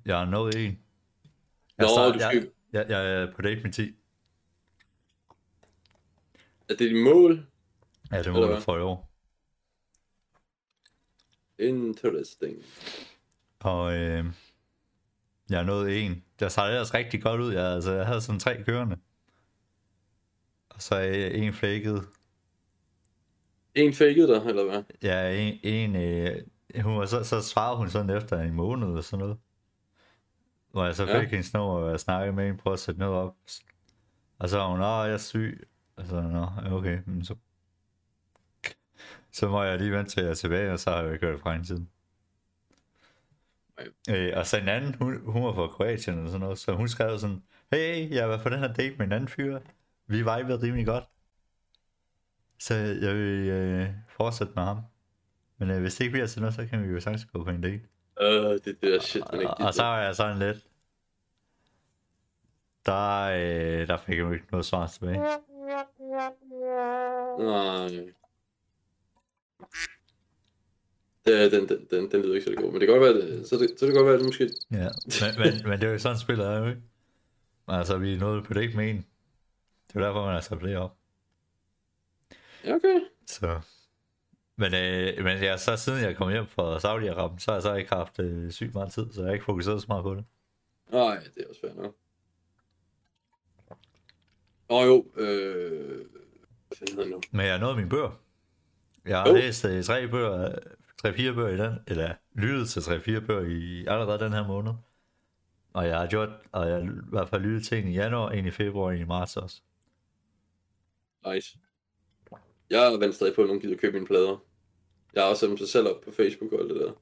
Jeg 0.04 0.18
har 0.18 0.24
nået 0.24 0.54
en. 0.54 0.78
Jeg, 1.78 1.84
Nå, 1.86 1.88
start- 1.88 2.14
du 2.14 2.18
jeg, 2.18 2.30
skal... 2.32 2.50
jeg, 2.72 2.86
jeg, 2.88 3.22
er 3.22 3.32
på 3.34 3.42
date 3.42 3.62
med 3.62 3.72
10. 3.72 3.82
Er 6.68 6.74
det 6.74 6.78
dit 6.78 7.02
mål? 7.04 7.46
Ja, 8.12 8.22
det 8.22 8.26
må 8.32 8.36
Eller 8.38 8.46
du 8.48 8.52
hvad? 8.52 8.62
for 8.62 8.76
i 8.76 8.80
år. 8.80 9.12
Interesting. 11.58 12.56
Og 13.60 13.94
øh, 13.96 14.24
jeg 15.50 15.64
nået 15.64 16.04
en. 16.04 16.24
Der 16.40 16.48
så 16.48 16.66
ellers 16.66 16.94
rigtig 16.94 17.22
godt 17.22 17.40
ud. 17.40 17.52
Jeg, 17.52 17.64
altså, 17.74 17.92
jeg 17.92 18.06
havde 18.06 18.20
sådan 18.20 18.40
tre 18.40 18.64
kørende. 18.64 18.96
Og 20.76 20.82
så 20.82 20.94
er 20.94 21.28
en 21.28 21.52
flækket. 21.52 22.08
En 23.74 23.92
fakede 23.94 24.28
dig, 24.34 24.46
eller 24.46 24.64
hvad? 24.64 24.82
Ja, 25.02 25.30
en, 25.42 25.58
en 25.62 25.96
øh, 25.96 26.42
hun 26.82 26.98
var 26.98 27.06
så, 27.06 27.24
så 27.24 27.40
svarede 27.42 27.76
hun 27.76 27.90
sådan 27.90 28.10
efter 28.16 28.40
en 28.40 28.52
måned 28.54 28.88
og 28.88 29.04
sådan 29.04 29.18
noget. 29.18 29.38
Hvor 30.72 30.84
jeg 30.84 30.94
så 30.96 31.04
Ja. 31.04 31.20
fik 31.20 31.28
hendes 31.30 31.54
nummer, 31.54 31.74
og 31.74 31.90
jeg 31.90 32.00
snakkede 32.00 32.36
med 32.36 32.44
hende, 32.46 32.58
prøvede 32.58 32.74
at 32.74 32.80
sætte 32.80 33.00
noget 33.00 33.14
op. 33.16 33.36
Og 34.38 34.48
så 34.48 34.58
var 34.58 34.68
hun, 34.70 34.80
åh, 34.80 35.06
jeg 35.08 35.12
er 35.12 35.18
syg. 35.18 35.68
Og 35.96 36.06
så, 36.06 36.20
nå, 36.20 36.46
ja, 36.64 36.72
okay, 36.74 36.98
men 37.06 37.24
så... 37.24 37.34
Så 39.32 39.48
må 39.48 39.62
jeg 39.62 39.78
lige 39.78 39.92
vente 39.92 40.10
til 40.10 40.22
jeg 40.22 40.30
er 40.30 40.34
tilbage, 40.34 40.72
og 40.72 40.78
så 40.80 40.90
har 40.90 41.02
jeg 41.02 41.12
jo 41.12 41.18
kørt 41.18 41.40
fra 41.40 41.52
hende 41.52 41.66
siden. 41.66 41.90
Øh, 44.10 44.32
og 44.36 44.46
så 44.46 44.56
en 44.58 44.68
anden, 44.68 44.94
hun, 44.94 45.20
hun 45.26 45.44
var 45.44 45.52
fra 45.54 45.66
Kroatien 45.66 46.18
og 46.18 46.28
sådan 46.28 46.40
noget, 46.40 46.58
så 46.58 46.72
hun 46.74 46.88
skrev 46.88 47.18
sådan, 47.18 47.42
hey, 47.72 48.10
jeg 48.10 48.28
var 48.28 48.42
på 48.42 48.48
den 48.48 48.58
her 48.58 48.72
date 48.72 48.96
med 48.96 49.06
en 49.06 49.12
anden 49.12 49.28
fyr. 49.28 49.60
Vi 50.06 50.16
vibede 50.16 50.62
rimelig 50.62 50.86
godt. 50.86 51.04
Så 52.58 52.74
jeg 52.74 53.14
vil 53.14 53.48
øh, 53.48 53.88
fortsætte 54.08 54.52
med 54.56 54.62
ham. 54.62 54.78
Men 55.58 55.70
øh, 55.70 55.80
hvis 55.80 55.94
det 55.94 56.04
ikke 56.04 56.12
bliver 56.12 56.26
til 56.26 56.40
noget, 56.40 56.54
så 56.54 56.66
kan 56.66 56.82
vi 56.82 56.88
jo 56.88 57.00
sagtens 57.00 57.24
gå 57.24 57.44
på 57.44 57.50
en 57.50 57.60
date. 57.60 57.82
Øh, 58.20 58.50
det, 58.50 58.64
det 58.64 58.82
der 58.82 59.00
shit, 59.00 59.22
man 59.32 59.40
ikke 59.40 59.54
Og, 59.54 59.66
og 59.66 59.74
så 59.74 59.82
var 59.82 60.02
jeg 60.02 60.16
sådan 60.16 60.38
lidt... 60.38 60.66
Der, 62.86 63.22
øh, 63.22 63.88
der 63.88 63.96
fik 63.96 64.14
jeg 64.14 64.22
jo 64.22 64.32
ikke 64.32 64.46
noget 64.50 64.66
svar 64.66 64.86
tilbage. 64.86 65.18
Nej. 67.38 68.12
Det, 71.26 71.52
den, 71.52 71.68
den, 71.68 71.86
den, 71.90 72.10
den 72.10 72.22
lyder 72.22 72.34
ikke 72.34 72.46
så 72.46 72.54
god, 72.56 72.72
men 72.72 72.80
det 72.80 72.88
kan 72.88 72.98
godt 72.98 73.14
være, 73.14 73.14
det, 73.14 73.48
så, 73.48 73.56
det, 73.56 73.70
så 73.78 73.86
det 73.86 73.94
kan 73.94 74.02
godt 74.02 74.06
være, 74.06 74.18
det 74.18 74.24
måske... 74.26 74.50
Ja, 74.70 74.88
men, 75.06 75.38
men, 75.38 75.68
men 75.68 75.80
det 75.80 75.88
er 75.88 75.92
jo 75.92 75.98
sådan, 75.98 76.18
spillet 76.18 76.46
er 76.46 76.58
jo 76.58 76.66
ikke. 76.66 76.82
Altså, 77.68 77.98
vi 77.98 78.16
nået 78.16 78.44
på 78.44 78.54
date 78.54 78.76
med 78.76 78.90
en. 78.90 79.06
Det 79.88 79.94
jo 79.94 80.00
derfor, 80.00 80.24
man 80.24 80.34
har 80.34 80.40
sat 80.40 80.60
det 80.60 80.76
op. 80.76 80.96
Okay. 82.68 83.00
Så... 83.26 83.60
Men, 84.58 84.74
øh, 84.74 85.24
men 85.24 85.38
ja, 85.42 85.56
så 85.56 85.76
siden 85.76 86.02
jeg 86.02 86.16
kom 86.16 86.30
hjem 86.30 86.46
fra 86.46 86.76
Saudi-Arabien, 86.76 87.38
så 87.38 87.50
har 87.50 87.56
jeg 87.56 87.62
så 87.62 87.74
ikke 87.74 87.94
haft 87.94 88.18
øh, 88.18 88.50
sygt 88.50 88.74
meget 88.74 88.92
tid, 88.92 89.12
så 89.12 89.20
jeg 89.20 89.28
har 89.28 89.32
ikke 89.32 89.44
fokuseret 89.44 89.80
så 89.80 89.86
meget 89.88 90.02
på 90.02 90.14
det. 90.14 90.24
Nej, 90.92 91.18
det 91.34 91.44
er 91.44 91.48
også 91.48 91.60
fair 91.60 91.82
nok. 91.82 91.94
Oh, 94.68 94.86
jo, 94.86 95.06
øh... 95.16 96.04
Nu? 97.10 97.20
Men 97.32 97.46
jeg 97.46 97.54
har 97.54 97.60
nået 97.60 97.76
mine 97.76 97.88
bøger. 97.88 98.20
Jeg 99.06 99.18
har 99.18 99.28
Jo. 99.28 99.34
læst 99.34 99.64
øh, 99.64 99.84
tre 99.84 100.08
bøger, 100.08 100.58
tre 101.02 101.12
fire 101.14 101.34
bøger 101.34 101.48
i 101.48 101.56
den, 101.56 101.78
eller 101.86 102.14
lyttet 102.34 102.68
til 102.68 102.82
tre 102.82 103.00
fire 103.00 103.20
bøger 103.20 103.42
i 103.46 103.86
allerede 103.86 104.24
den 104.24 104.32
her 104.32 104.46
måned. 104.46 104.72
Og 105.72 105.86
jeg 105.86 105.98
har 105.98 106.06
gjort, 106.06 106.28
og 106.52 106.68
jeg 106.68 106.74
har 106.74 106.82
i 106.82 106.88
hvert 107.08 107.28
fald 107.28 107.42
lyttet 107.42 107.66
til 107.66 107.78
en 107.78 107.88
i 107.88 107.94
januar, 107.94 108.30
en 108.30 108.46
i 108.46 108.50
februar, 108.50 108.92
en 108.92 109.00
i 109.00 109.04
marts 109.04 109.36
også. 109.36 109.60
Nice. 111.34 111.58
Jeg 112.70 112.92
er 112.92 112.98
vendt 112.98 113.14
stadig 113.14 113.34
på, 113.34 113.40
at 113.42 113.46
nogen 113.46 113.60
gider 113.62 113.76
købe 113.76 113.92
mine 113.92 114.06
plader. 114.06 114.44
Jeg 115.14 115.22
har 115.22 115.30
også 115.30 115.40
sat 115.40 115.48
dem 115.48 115.58
sig 115.58 115.68
selv 115.68 115.88
op 115.88 116.00
på 116.00 116.10
Facebook 116.10 116.52
og 116.52 116.60
alt 116.60 116.70
det 116.70 116.80
der. 116.80 116.92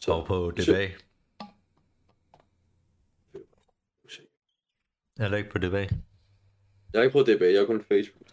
Så 0.00 0.24
på 0.26 0.50
DBA. 0.50 0.88
Eller 5.24 5.38
ikke 5.38 5.50
på 5.50 5.58
DBA. 5.58 5.78
Jeg 6.92 6.98
har 6.98 7.02
ikke 7.02 7.12
prøvet 7.12 7.26
DBA, 7.26 7.52
jeg 7.52 7.58
har 7.60 7.66
kun 7.66 7.84
Facebook. 7.84 8.26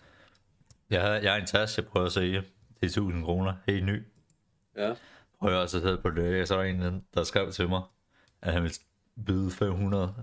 Jeg 0.90 1.02
har, 1.02 1.14
jeg 1.14 1.32
har 1.32 1.40
en 1.40 1.48
taske, 1.48 1.82
jeg 1.82 1.90
prøver 1.90 2.06
at 2.06 2.12
sælge 2.12 2.44
til 2.80 2.86
1000 2.86 3.24
kroner, 3.24 3.56
helt 3.66 3.86
ny. 3.86 4.04
Ja. 4.76 4.94
Prøver 5.40 5.58
også 5.58 5.78
at 5.78 5.84
hedde 5.84 5.98
på 5.98 6.10
det, 6.10 6.42
og 6.42 6.48
så 6.48 6.56
var 6.56 6.64
der 6.64 6.70
en, 6.70 7.06
der 7.14 7.24
skrev 7.24 7.52
til 7.52 7.70
mig, 7.70 7.82
at 8.42 8.54
han 8.54 8.64
ville 8.64 8.76
byde 9.26 9.52
500. 9.52 10.16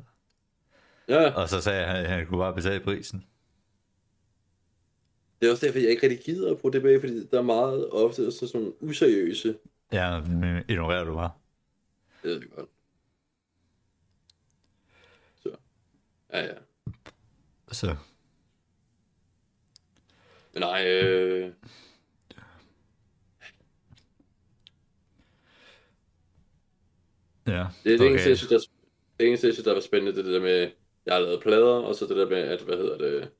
Ja, 1.09 1.33
Og 1.35 1.49
så 1.49 1.61
sagde 1.61 1.87
jeg, 1.87 1.97
at 1.97 2.09
han 2.09 2.27
kunne 2.27 2.39
bare 2.39 2.55
betale 2.55 2.85
prisen. 2.85 3.27
Det 5.40 5.46
er 5.46 5.51
også 5.51 5.66
derfor, 5.66 5.79
jeg 5.79 5.90
ikke 5.90 6.03
rigtig 6.03 6.25
gider 6.25 6.51
at 6.51 6.59
bruge 6.59 6.72
DBA, 6.81 6.96
fordi 6.96 7.27
der 7.27 7.38
er 7.38 7.42
meget 7.42 7.90
ofte 7.90 8.33
sådan 8.33 8.61
nogle 8.61 8.83
useriøse 8.83 9.55
Ja, 9.92 10.20
men 10.20 10.64
ignorerer 10.68 11.05
du 11.05 11.14
bare. 11.14 11.33
Det 12.22 12.31
ved 12.31 12.40
vi 12.40 12.46
godt. 12.57 12.68
Så. 15.42 15.57
Ja, 16.33 16.44
ja. 16.44 16.55
Så, 17.72 17.96
Men 20.53 20.61
nej, 20.61 20.87
øh... 20.87 21.53
ja. 27.46 27.66
Det, 27.85 27.85
det 27.85 28.01
okay. 28.01 28.11
eneste, 28.11 28.29
jeg 28.29 28.38
synes, 28.38 28.51
der, 28.51 28.59
det 29.18 29.29
eneste, 29.29 29.46
jeg 29.46 29.55
synes, 29.55 29.64
der 29.64 29.75
var 29.75 29.81
spændende, 29.81 30.12
det 30.12 30.18
er 30.18 30.22
det 30.25 30.35
der 30.35 30.40
med, 30.40 30.70
jeg 31.07 31.14
har 31.14 31.20
lavet 31.20 31.42
plader, 31.42 31.75
og 31.75 31.94
så 31.94 32.07
det 32.07 32.16
der 32.16 32.29
med, 32.29 32.38
at, 32.38 32.62
hvad 32.62 32.77
hedder 32.77 32.99
det, 32.99 33.33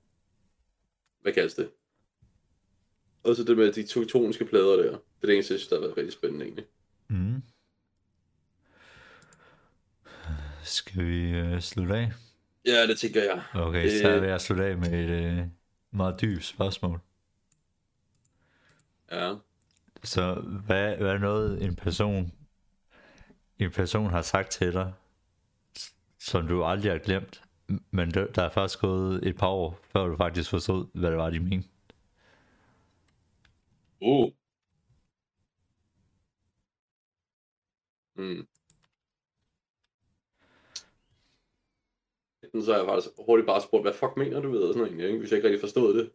hvad 1.22 1.32
kaldes 1.32 1.54
det? 1.54 1.70
Og 3.26 3.36
så 3.36 3.44
det 3.44 3.56
med 3.56 3.72
de 3.72 3.82
tektoniske 3.86 4.44
plader 4.44 4.76
der. 4.76 4.90
Det 4.90 4.98
er 5.22 5.26
det 5.26 5.34
eneste, 5.34 5.52
jeg 5.54 5.60
synes, 5.60 5.68
der 5.68 5.76
har 5.76 5.80
været 5.80 5.96
rigtig 5.96 6.12
spændende 6.12 6.44
egentlig. 6.44 6.64
Mm. 7.08 7.42
Skal 10.62 11.06
vi 11.06 11.30
øh, 11.30 11.60
slutte 11.60 11.94
af? 11.94 12.12
Ja, 12.66 12.86
det 12.86 12.98
tænker 12.98 13.22
jeg. 13.22 13.42
Okay, 13.54 13.84
Det- 13.84 14.00
så 14.02 14.20
vil 14.20 14.28
jeg 14.28 14.40
slutte 14.40 14.64
af 14.64 14.76
med 14.78 14.92
et 15.04 15.10
øh, 15.40 15.46
meget 15.90 16.20
dybt 16.20 16.44
spørgsmål. 16.44 17.00
Ja. 19.12 19.34
Så 20.04 20.34
hvad, 20.66 20.96
hvad 20.96 21.10
er 21.10 21.18
noget, 21.18 21.62
en 21.62 21.76
person, 21.76 22.32
en 23.58 23.70
person 23.70 24.10
har 24.10 24.22
sagt 24.22 24.50
til 24.50 24.72
dig, 24.72 24.92
som 26.18 26.46
du 26.46 26.64
aldrig 26.64 26.92
har 26.92 26.98
glemt, 26.98 27.42
men 27.90 28.10
der, 28.10 28.42
er 28.42 28.50
først 28.50 28.78
gået 28.80 29.26
et 29.28 29.36
par 29.36 29.46
år, 29.48 29.80
før 29.92 30.06
du 30.06 30.16
faktisk 30.16 30.50
forstod, 30.50 30.86
hvad 30.94 31.10
det 31.10 31.18
var, 31.18 31.30
de 31.30 31.40
mente? 31.40 31.68
Uh. 34.00 34.30
Mm. 38.16 38.46
Enten 42.42 42.64
så 42.64 42.72
har 42.72 42.78
jeg 42.78 42.88
faktisk 42.88 43.09
hurtigt 43.26 43.46
bare 43.46 43.62
spurgt, 43.62 43.85
hvad 43.85 43.92
fuck 43.94 44.16
mener 44.16 44.40
du 44.40 44.50
ved, 44.50 44.62
og 44.62 44.74
sådan 44.74 44.92
noget, 44.96 45.18
hvis 45.18 45.30
jeg 45.30 45.37
ikke 45.38 45.48
rigtig 45.48 45.61
forstod 45.61 45.98
det. 45.98 46.12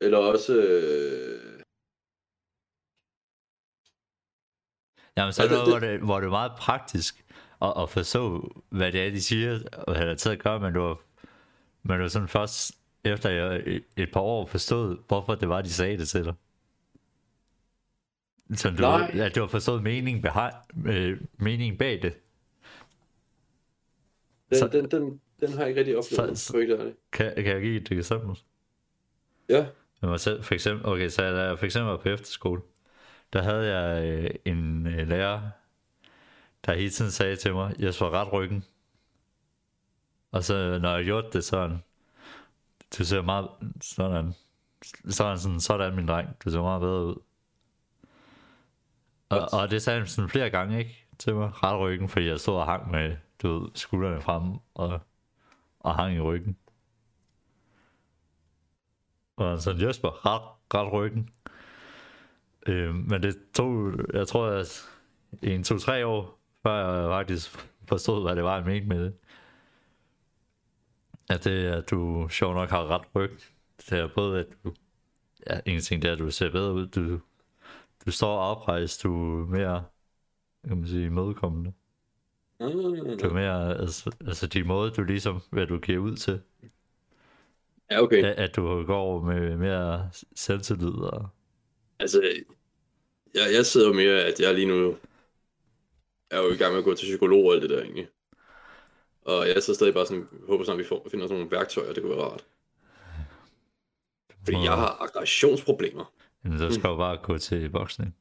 Eller 0.00 0.18
også, 0.18 0.52
øh... 0.56 1.62
Jamen, 5.16 5.32
så 5.32 5.42
Ja, 5.42 5.48
er 5.48 5.52
det- 5.52 5.58
det, 5.66 5.72
hvor, 5.72 5.78
det, 5.78 6.00
hvor 6.00 6.20
det 6.20 6.26
er 6.26 6.30
meget 6.30 6.52
praktisk 6.58 7.24
at, 7.62 7.72
at 7.82 7.90
forstå, 7.90 8.50
hvad 8.68 8.92
det 8.92 9.06
er, 9.06 9.10
de 9.10 9.22
siger, 9.22 9.60
og 9.86 9.96
have 9.96 10.16
til 10.16 10.30
at 10.30 10.38
gøre, 10.42 10.60
men 10.60 10.74
du 10.74 10.80
har, 10.80 10.96
men 11.82 11.96
du 11.96 12.02
har 12.02 12.08
sådan 12.08 12.28
først 12.28 12.77
efter 13.04 13.30
jeg 13.30 13.62
et, 13.66 13.84
par 14.12 14.20
år 14.20 14.46
forstod, 14.46 14.98
hvorfor 15.08 15.34
det 15.34 15.48
var, 15.48 15.62
de 15.62 15.70
sagde 15.72 15.98
det 15.98 16.08
til 16.08 16.24
dig. 16.24 16.34
Så 18.54 18.70
du, 18.70 18.80
Nej. 18.80 19.10
at 19.14 19.34
du 19.34 19.40
har 19.40 19.46
forstået 19.46 19.82
meningen, 19.82 20.22
behind, 20.22 20.54
øh, 20.88 21.20
meningen 21.36 21.78
bag 21.78 22.02
det. 22.02 22.14
Den, 24.50 24.58
Så- 24.58 24.68
den, 24.68 24.90
den, 24.90 25.20
den 25.40 25.52
har 25.52 25.58
jeg 25.60 25.68
ikke 25.68 25.78
rigtig 25.80 25.96
oplevet. 25.96 26.38
Så- 26.38 26.52
Så. 26.52 26.92
Kan, 27.12 27.34
kan 27.34 27.46
jeg 27.46 27.60
give 27.62 27.76
et 27.80 27.90
eksempel? 27.92 28.38
Ja. 29.48 29.66
Med 30.00 30.10
mig 30.10 30.20
selv, 30.20 30.42
for 30.42 30.54
eksempel, 30.54 30.86
okay, 30.86 31.08
så 31.08 31.22
da 31.22 31.42
jeg 31.42 31.58
for 31.58 31.66
eksempel 31.66 31.90
var 31.90 31.96
på 31.96 32.08
efterskole, 32.08 32.62
der 33.32 33.42
havde 33.42 33.76
jeg 33.76 34.04
øh, 34.24 34.30
en 34.44 34.86
øh, 34.86 35.08
lærer, 35.08 35.40
der 36.66 36.74
hele 36.74 36.90
tiden 36.90 37.10
sagde 37.10 37.36
til 37.36 37.52
mig, 37.54 37.74
jeg 37.78 37.94
skal 37.94 38.06
ret 38.06 38.32
ryggen. 38.32 38.64
Og 40.30 40.44
så 40.44 40.78
når 40.82 40.96
jeg 40.96 41.04
gjorde 41.04 41.28
det 41.32 41.44
sådan, 41.44 41.78
du 42.98 43.04
ser 43.04 43.22
meget 43.22 43.48
sådan, 43.80 44.32
sådan, 45.10 45.38
sådan, 45.38 45.60
sådan 45.60 45.96
min 45.96 46.08
dreng, 46.08 46.28
du 46.44 46.50
ser 46.50 46.62
meget 46.62 46.80
bedre 46.80 47.06
ud. 47.06 47.16
Og, 49.28 49.48
og 49.52 49.70
det 49.70 49.82
sagde 49.82 49.98
han 49.98 50.08
sådan 50.08 50.28
flere 50.28 50.50
gange, 50.50 50.78
ikke? 50.78 51.06
Til 51.18 51.34
mig, 51.34 51.62
ret 51.64 51.78
ryggen, 51.80 52.08
fordi 52.08 52.26
jeg 52.26 52.40
stod 52.40 52.56
og 52.56 52.66
hang 52.66 52.90
med, 52.90 53.16
du 53.42 53.58
ved, 53.58 53.68
skuldrene 53.74 54.20
frem 54.20 54.42
og, 54.74 55.00
og 55.80 55.94
hang 55.94 56.16
i 56.16 56.20
ryggen. 56.20 56.56
Og 59.36 59.48
han 59.48 59.60
sådan, 59.60 59.82
Jesper, 59.82 60.26
ret, 60.26 60.42
ret 60.74 60.92
ryggen. 60.92 61.30
Øh, 62.66 62.94
men 62.94 63.22
det 63.22 63.36
tog, 63.54 63.92
jeg 64.12 64.28
tror, 64.28 64.46
at 64.46 64.88
en, 65.42 65.64
to, 65.64 65.78
tre 65.78 66.06
år, 66.06 66.40
før 66.62 67.00
jeg 67.00 67.10
faktisk 67.10 67.50
forstod, 67.88 68.22
hvad 68.22 68.36
det 68.36 68.44
var, 68.44 68.56
jeg 68.56 68.64
mente 68.64 68.88
med 68.88 69.04
det. 69.04 69.14
At 71.30 71.44
det, 71.44 71.66
at 71.66 71.90
du 71.90 72.28
sjov 72.30 72.54
nok 72.54 72.70
har 72.70 72.86
ret 72.86 73.06
ryg. 73.14 73.30
Det 73.90 73.98
er 73.98 74.08
både, 74.14 74.40
at 74.40 74.46
du, 74.64 74.74
ja, 75.50 75.60
en 75.66 75.80
ting 75.80 76.02
det 76.02 76.08
er, 76.08 76.12
at 76.12 76.18
du 76.18 76.30
ser 76.30 76.50
bedre 76.50 76.74
ud. 76.74 76.86
Du, 76.86 77.20
du 78.06 78.10
står 78.10 78.38
oprejst, 78.38 79.02
du 79.02 79.42
er 79.42 79.46
mere, 79.46 79.84
kan 80.68 80.76
man 80.76 80.86
sige, 80.86 81.06
imødekommende. 81.06 81.72
Du 82.60 83.28
er 83.28 83.32
mere, 83.32 83.78
altså, 83.78 84.10
altså 84.26 84.46
de 84.46 84.64
måde, 84.64 84.90
du 84.90 85.02
ligesom, 85.02 85.40
hvad 85.50 85.66
du 85.66 85.78
giver 85.78 85.98
ud 85.98 86.16
til. 86.16 86.40
Ja, 87.90 88.02
okay. 88.02 88.24
At, 88.24 88.34
at 88.38 88.56
du 88.56 88.84
går 88.84 89.22
med 89.22 89.56
mere 89.56 90.10
selvtillid 90.34 90.92
og 90.92 91.28
Altså, 92.00 92.22
jeg, 93.34 93.54
jeg 93.54 93.66
sidder 93.66 93.92
mere, 93.92 94.24
at 94.24 94.40
jeg 94.40 94.54
lige 94.54 94.66
nu 94.66 94.96
er 96.30 96.38
jo 96.38 96.50
i 96.50 96.56
gang 96.56 96.72
med 96.72 96.78
at 96.78 96.84
gå 96.84 96.94
til 96.94 97.06
psykolog 97.06 97.44
og 97.44 97.52
alt 97.52 97.62
det 97.62 97.70
der, 97.70 97.82
egentlig. 97.82 98.08
Og 99.28 99.48
jeg 99.48 99.62
sidder 99.62 99.76
stadig 99.76 99.94
bare 99.94 100.06
sådan, 100.06 100.28
håber 100.48 100.64
snart, 100.64 100.78
vi 100.78 100.84
får, 100.84 101.06
finder 101.10 101.26
sådan 101.26 101.38
nogle 101.38 101.50
værktøjer, 101.56 101.92
det 101.92 102.02
kunne 102.02 102.16
være 102.16 102.24
rart. 102.24 102.46
Fordi 104.44 104.56
jeg 104.56 104.72
har 104.72 105.02
aggressionsproblemer. 105.02 106.12
Jamen, 106.44 106.58
så 106.58 106.70
skal 106.70 106.90
du 106.90 106.96
bare 106.96 107.16
gå 107.22 107.38
til 107.38 107.70
boksning. 107.70 108.16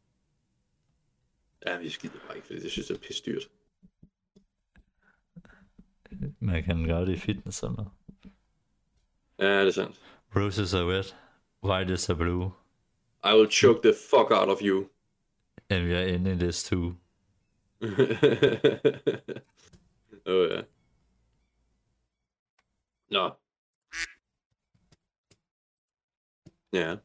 Ja, 1.66 1.78
vi 1.80 1.90
skider 1.90 2.20
bare 2.28 2.36
ikke, 2.36 2.48
fordi 2.48 2.60
det 2.60 2.72
synes 2.72 2.90
jeg 2.90 2.96
er 2.96 3.00
pisse 3.00 3.24
dyrt. 3.26 3.50
Man 6.40 6.64
kan 6.64 6.88
gøre 6.88 7.06
det 7.06 7.14
i 7.14 7.18
fitness 7.20 7.64
eller 7.64 7.76
noget. 7.76 7.92
Ja, 9.40 9.60
det 9.62 9.68
er 9.68 9.72
sandt. 9.72 10.02
Roses 10.36 10.74
are 10.74 10.98
red, 10.98 11.04
white 11.64 11.94
is 11.94 12.10
a 12.10 12.14
blue, 12.14 12.52
I 13.24 13.34
will 13.34 13.52
choke 13.52 13.80
the 13.84 13.94
fuck 14.10 14.32
out 14.32 14.50
of 14.50 14.62
you. 14.62 14.88
and 15.70 15.84
we 15.86 15.96
are 15.96 16.08
in 16.08 16.40
this 16.40 16.64
too. 16.64 16.96
Oh, 20.30 20.50
ja. 20.50 20.62
Nå. 23.10 23.32
Ja. 26.74 26.98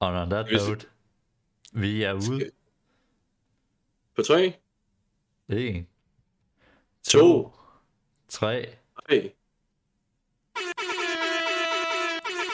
Og 0.00 0.08
on 0.08 0.30
that 0.30 0.46
Hvis- 0.46 0.68
note, 0.68 0.86
vi 1.72 2.02
er 2.02 2.12
ude. 2.14 2.50
På 4.16 4.22
tre, 4.22 4.56
1, 5.48 5.86
to, 7.02 7.52
3. 8.28 8.76
tre. 9.08 9.32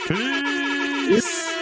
Peace! 0.08 1.55